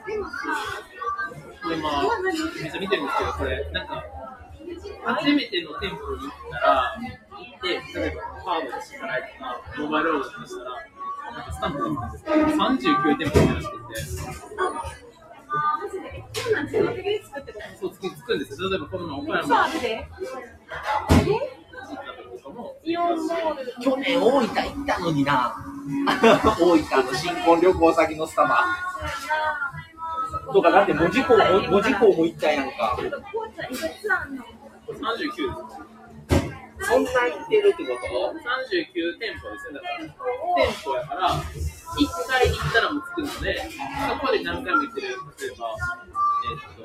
[0.08, 0.40] ります
[1.62, 4.04] これまあ、めっちゃ見てるんですけど、これ、なんか、
[5.04, 6.96] 初めての店舗に行ったら、
[7.40, 7.68] って、
[7.98, 10.70] 例えばカードで支払いとか、モバイルオーダーとしたら、
[11.32, 16.80] なんかスタンプがつくんですけど、39店舗にらしくて、そうなんです
[18.36, 18.70] んですよ。
[18.70, 19.96] 例えばこの岡そう山あるで。
[19.96, 20.06] 行っ
[21.70, 23.74] た時とかも、イオンモール。
[23.82, 25.56] 去年大分行ったのにな
[26.60, 28.64] 大分の新婚旅行先のスタバ
[30.52, 34.44] とかだって門司港も門司港も行ったやんか紅茶いくつあんの
[34.88, 35.99] ？39です。
[36.90, 39.78] そんな行ってるってこと？39店舗ですね。
[39.78, 40.02] だから、
[40.56, 41.42] 店舗やから、1
[42.26, 45.76] 回行ったらもう着くので、そこで何回も行ってる、例えば、
[46.42, 46.82] えっと、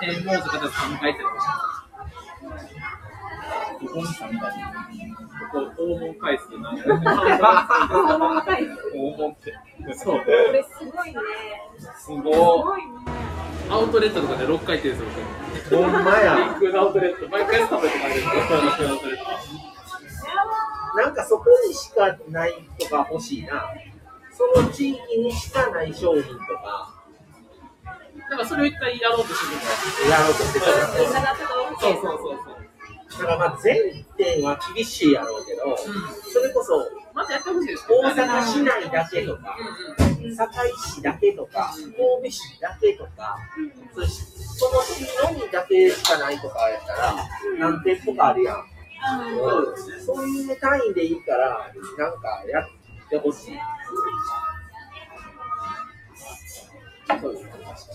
[0.00, 1.42] 天王寺から3回行ったりとか
[3.80, 4.52] とどこにさみたい
[5.52, 8.90] ここ訪問回数なんで、子供の回数。
[8.92, 9.54] 訪問って
[9.94, 11.18] そう、これすごいね。
[11.78, 12.88] すすごいね。
[13.70, 16.24] アウトレットとかで6回行ってるんですよ、ほんま僕。
[16.24, 19.22] やリンクのアウトレット、毎回食べて帰るんですよ、東京のアウトレット。
[20.96, 23.68] なんかそこにしかないとか欲しいな
[24.32, 26.94] その地域にしかない商品とか
[28.28, 30.72] なんかそれを一回やろうとしてるやろうとしてたそ
[31.90, 32.57] うそうそうそう。
[33.10, 35.76] だからまあ全店は厳しいやろうけど、うん。
[36.32, 39.56] それこそまずやってほしいですけど大阪市内だけとか、
[39.98, 40.36] うんうん。
[40.36, 41.92] 堺市だけとか、神
[42.24, 43.38] 戸市だけとか、
[43.94, 44.06] そ
[44.58, 47.28] その市のみだけしかないとかやったら、
[47.58, 48.56] 何店舗かあるやん。
[48.56, 50.04] うん。
[50.04, 53.58] そういう単位でいいから、なんかやってほしい。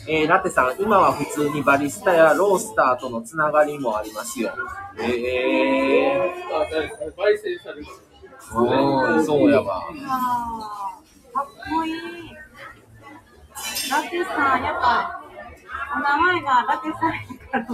[0.07, 4.51] えー、ラテさん、今は普通にバリスタやロースターとのつながりもありますよ。
[4.99, 7.86] えー、あ焙煎される
[8.55, 9.82] うんそうやわ。
[10.07, 11.93] あーかっこいい。
[13.89, 15.22] ラテさん、やっぱ、
[15.95, 17.20] お名前がラテさんや
[17.51, 17.66] から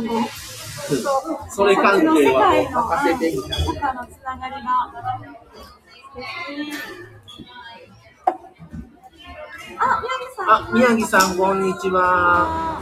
[1.50, 3.58] それ関係はもう任せてみたいな。
[3.74, 4.68] 中のつながりが
[6.14, 7.18] 素敵。
[9.82, 10.51] あ、宮城さん。
[10.51, 12.82] あ、宮城さん、こんにちは。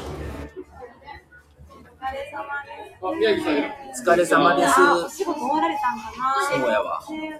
[1.69, 3.05] お疲れ様です。
[3.05, 3.69] あ、宮城さんや。
[3.87, 4.73] お疲れ様です。
[4.77, 6.11] あ、お仕事終わられたんかな。
[6.49, 7.37] そうやわ疲れ様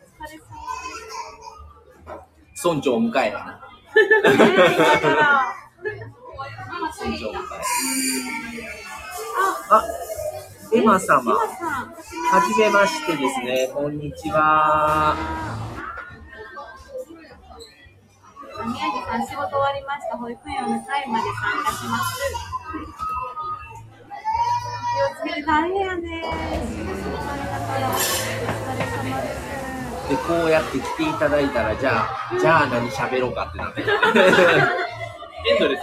[2.63, 3.61] 村長迎えやな。
[6.99, 7.41] 村長迎え。
[9.69, 9.83] あ、あ、
[10.73, 11.33] エマ様。
[11.33, 11.45] は
[12.47, 13.71] じめましてですね。
[13.73, 15.15] こんにちは。
[18.68, 20.18] 宮城さん、仕事終わりました。
[20.18, 22.57] 保育園を迎えまで参加します。
[24.97, 26.24] 気をつけて大変やね。
[26.24, 27.89] 仕事の前だから。
[27.89, 27.95] お疲
[28.78, 30.09] れ様です。
[30.09, 33.82] で、こうやって来ていただいたら、じゃあ、じゃあ何喋ろうかってなって。
[35.51, 35.82] エンドレス。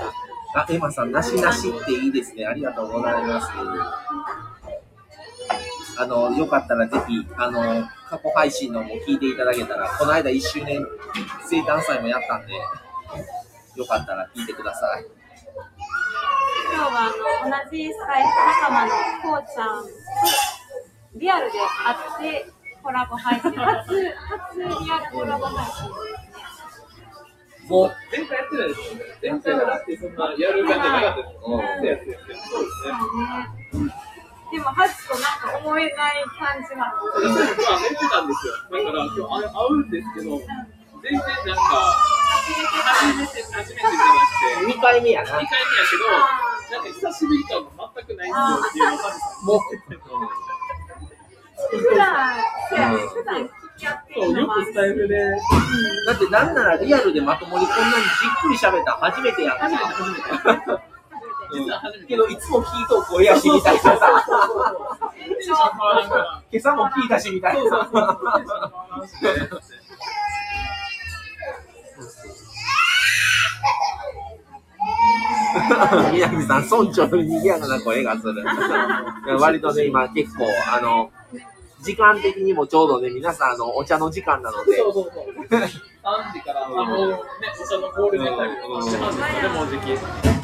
[0.55, 2.47] あ、エマさん、なしなしっていいですね。
[2.47, 3.49] ありがとうございます。
[5.97, 10.85] あの、よかったらぜひ、あの、過去配信のも聞いていただけたら、この間1周年
[11.47, 12.55] 生誕祭もやったんで、
[13.77, 15.07] よかったら聞いてください。
[16.75, 18.29] 今日はあの同じスタイフ
[18.63, 18.91] 仲間の
[19.23, 19.89] こうちゃんと
[21.15, 21.59] リアルで
[22.19, 22.47] 会って
[22.83, 23.53] コラボ配信。
[23.53, 26.11] 初、初リアルコラボ配信です
[26.91, 27.69] ね。
[27.69, 29.05] もう、前回やってないですよね。
[29.23, 32.15] 前回はだってそんなやる感じなかったですうん。
[32.15, 34.14] そうですね。
[34.55, 36.95] でも、ハチとなんか思えない感じが。
[36.95, 38.23] 私もまあ寝てた。
[38.23, 38.55] んですよ。
[38.71, 40.39] だから今日会うんですけど、
[41.03, 41.91] 全然なんか、
[42.39, 45.31] 初めて、初めてじゃなくて、2回目やな。
[45.31, 46.07] 2回目やけど、
[46.71, 48.39] なんか久しぶり感が全くないんで
[48.71, 49.43] すよっていう感じ。
[49.43, 49.67] もう、
[51.75, 52.39] 普段、
[52.71, 55.19] そうやね普段聞き合って、るのよくスタイルで、
[56.07, 58.93] だってなんならリアルでまともにこんなにじっくり喋った。
[59.03, 60.94] 初めてやん初めて初めて。
[61.53, 62.07] 実は初めて。
[62.09, 64.25] けど、いつも聞いとう声やしみたいなさ。
[66.51, 67.91] 今朝も聞いたしみたいな。
[76.13, 78.45] 宮城さん、村長に賑やかな声がする。
[79.39, 81.11] 割とね、今結構、あの、
[81.83, 85.25] 時間的にもちょうどね、皆さん、あの、お茶の時間なので、そうそうそう。
[85.55, 87.17] 3時から、あもうね、
[87.63, 90.44] お茶のゴールデンタイム、うん8時すよね、もうじき。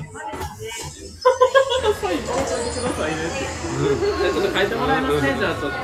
[1.95, 3.39] サイン申し上げてくださいねって。
[4.21, 5.77] じゃあちょっと書いてもらえますね、じゃあちょっと。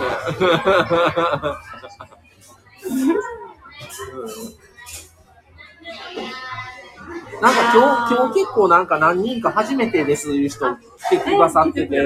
[7.40, 10.78] なんか今日、今日結構なんか何人か初めてですいう人来
[11.11, 12.05] てくださってて、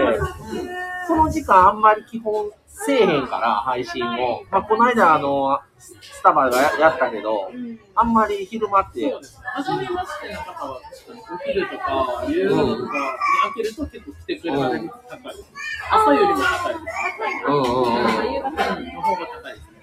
[1.06, 2.50] この時間あんまり基本
[2.84, 4.42] せえへんから、配信を。
[4.50, 7.50] まあ、この間、あの、スタバがややったけど、
[7.94, 9.42] あんまり昼間ってそう、ですね。
[9.54, 15.52] 初めましての方は、確かにお昼とか、夕方とかに開けると結構来てくれる確率高いです。
[15.90, 17.46] 朝よりも高いです。
[17.46, 17.66] うんうんうん。
[17.66, 19.80] うんの方が高いですね。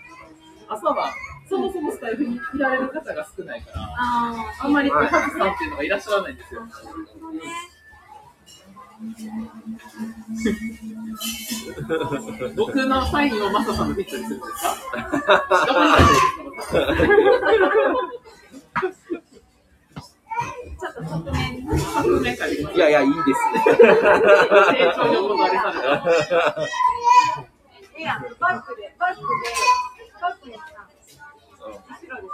[0.69, 1.13] 朝は、
[1.49, 6.61] そもそもスタイフにいられる方が少ないから、ああんまりハグさんっていうのがいらっしゃらないんですよ。
[12.55, 14.53] 僕のサインをマサさんのピッチャーにするんです
[22.41, 22.47] か？
[22.75, 23.21] いやいや、いいです
[23.53, 23.63] ね。
[27.97, 29.23] いやバックでバックで。
[30.21, 30.59] バックにさ
[31.89, 32.29] 後ろに。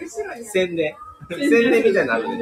[0.00, 0.44] 後ろに。
[0.46, 0.94] 宣伝。
[1.30, 2.36] 宣伝みたいになるね。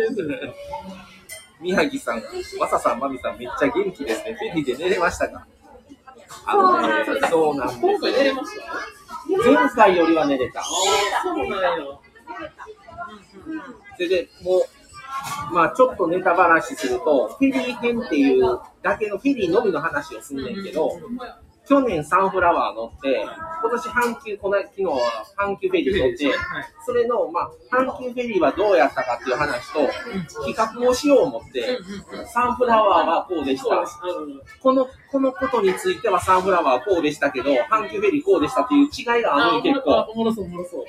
[1.61, 2.23] 宮城さん、
[2.59, 4.37] まささん、まみさん、めっちゃ元気ですね。
[4.39, 5.47] フェリーで寝れましたか？
[6.47, 6.89] あのね
[7.29, 7.81] そうなんです。
[7.81, 8.63] 今回寝れました
[9.53, 10.63] 前回よりは寝れた。
[10.63, 12.01] そうなんよ。
[13.97, 20.99] それでもう、まあちょっとネタ話すると、フェリー編っていうだけのフェリーのみの話をすんねんけど、
[21.67, 26.33] 去年サンフラワー乗って、今年阪急、この昨日は阪急フェリー乗って、
[26.85, 29.87] それの、まあ、阪急フェリーはどうやったかっていう話と、
[30.45, 31.79] 比較をしよう思って、
[32.27, 33.87] サンフラワーはこうでした
[34.61, 40.07] この、このことについてはサンフラワーはこうでしたけど、阪急フェリーこうでしたっていう違いがあるあん結構。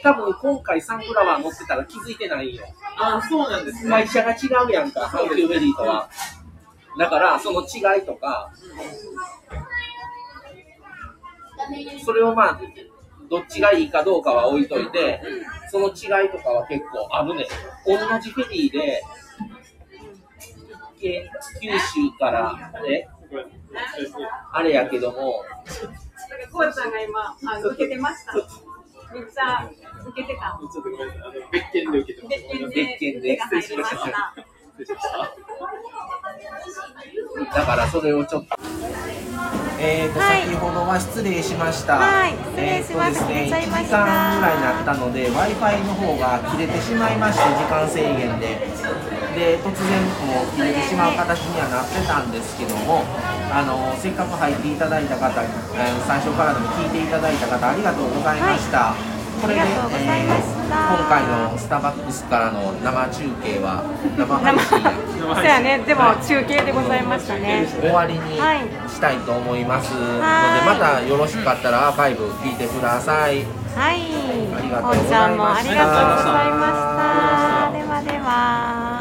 [0.02, 2.66] 多分今回サンフラワー乗ってたら気づいてないんよ。
[2.98, 3.90] ああ、そうなんですね。
[3.90, 6.10] 会社が違うやんか、阪急フェリーとは。
[6.98, 8.52] だから、その違いとか、
[12.04, 12.62] それをまあ、
[13.30, 15.22] どっちがいいかどうかは置いといて、
[15.70, 17.48] その違いとかは結構あるね。
[17.86, 19.02] 同じフェリーで、
[21.00, 21.30] け
[21.62, 23.08] 九州から、え？
[24.52, 28.34] あれやけども、なんかこうちゃんが今あ受けてました？
[28.36, 29.70] めっちゃ
[30.08, 31.22] 受けてたちょっとごめんなさい。
[31.24, 32.36] あの別件で受けてます。
[32.36, 34.51] 別件で別件で手が入りました失礼しました。
[37.54, 38.56] だからそれをちょっと。
[39.84, 41.98] えーと、はい先ほどは失礼しました。
[41.98, 49.02] はい失礼しましたえーとですね、切れちゃいま1した時間ぐらいになったので、Wi-Fi の方が切れてしまいまして、時間制限で。
[49.34, 49.98] で、突然
[50.30, 53.02] もう切れてしまう形にはなってたんですけども、
[53.50, 58.94] あのせっかく入っていただいた方、最初からでも聞いていただいた方、ありがとうございました。
[59.40, 60.76] これで、ありがとうございました。
[60.98, 63.84] 今回のスターバックスからの生中継は、
[64.18, 64.92] 生配信や。
[65.36, 65.80] そうやね。
[65.86, 67.68] でも中継でございましたね。
[67.80, 68.68] 終わりにはい。
[68.90, 69.94] したいと思います。
[69.94, 73.46] ので、はいまたよろしかったらアーカイブ聞いてください。
[73.76, 74.02] はい。
[74.58, 75.70] ありがとうございました。
[75.70, 77.72] ありがとうございました。
[77.72, 79.01] ではでは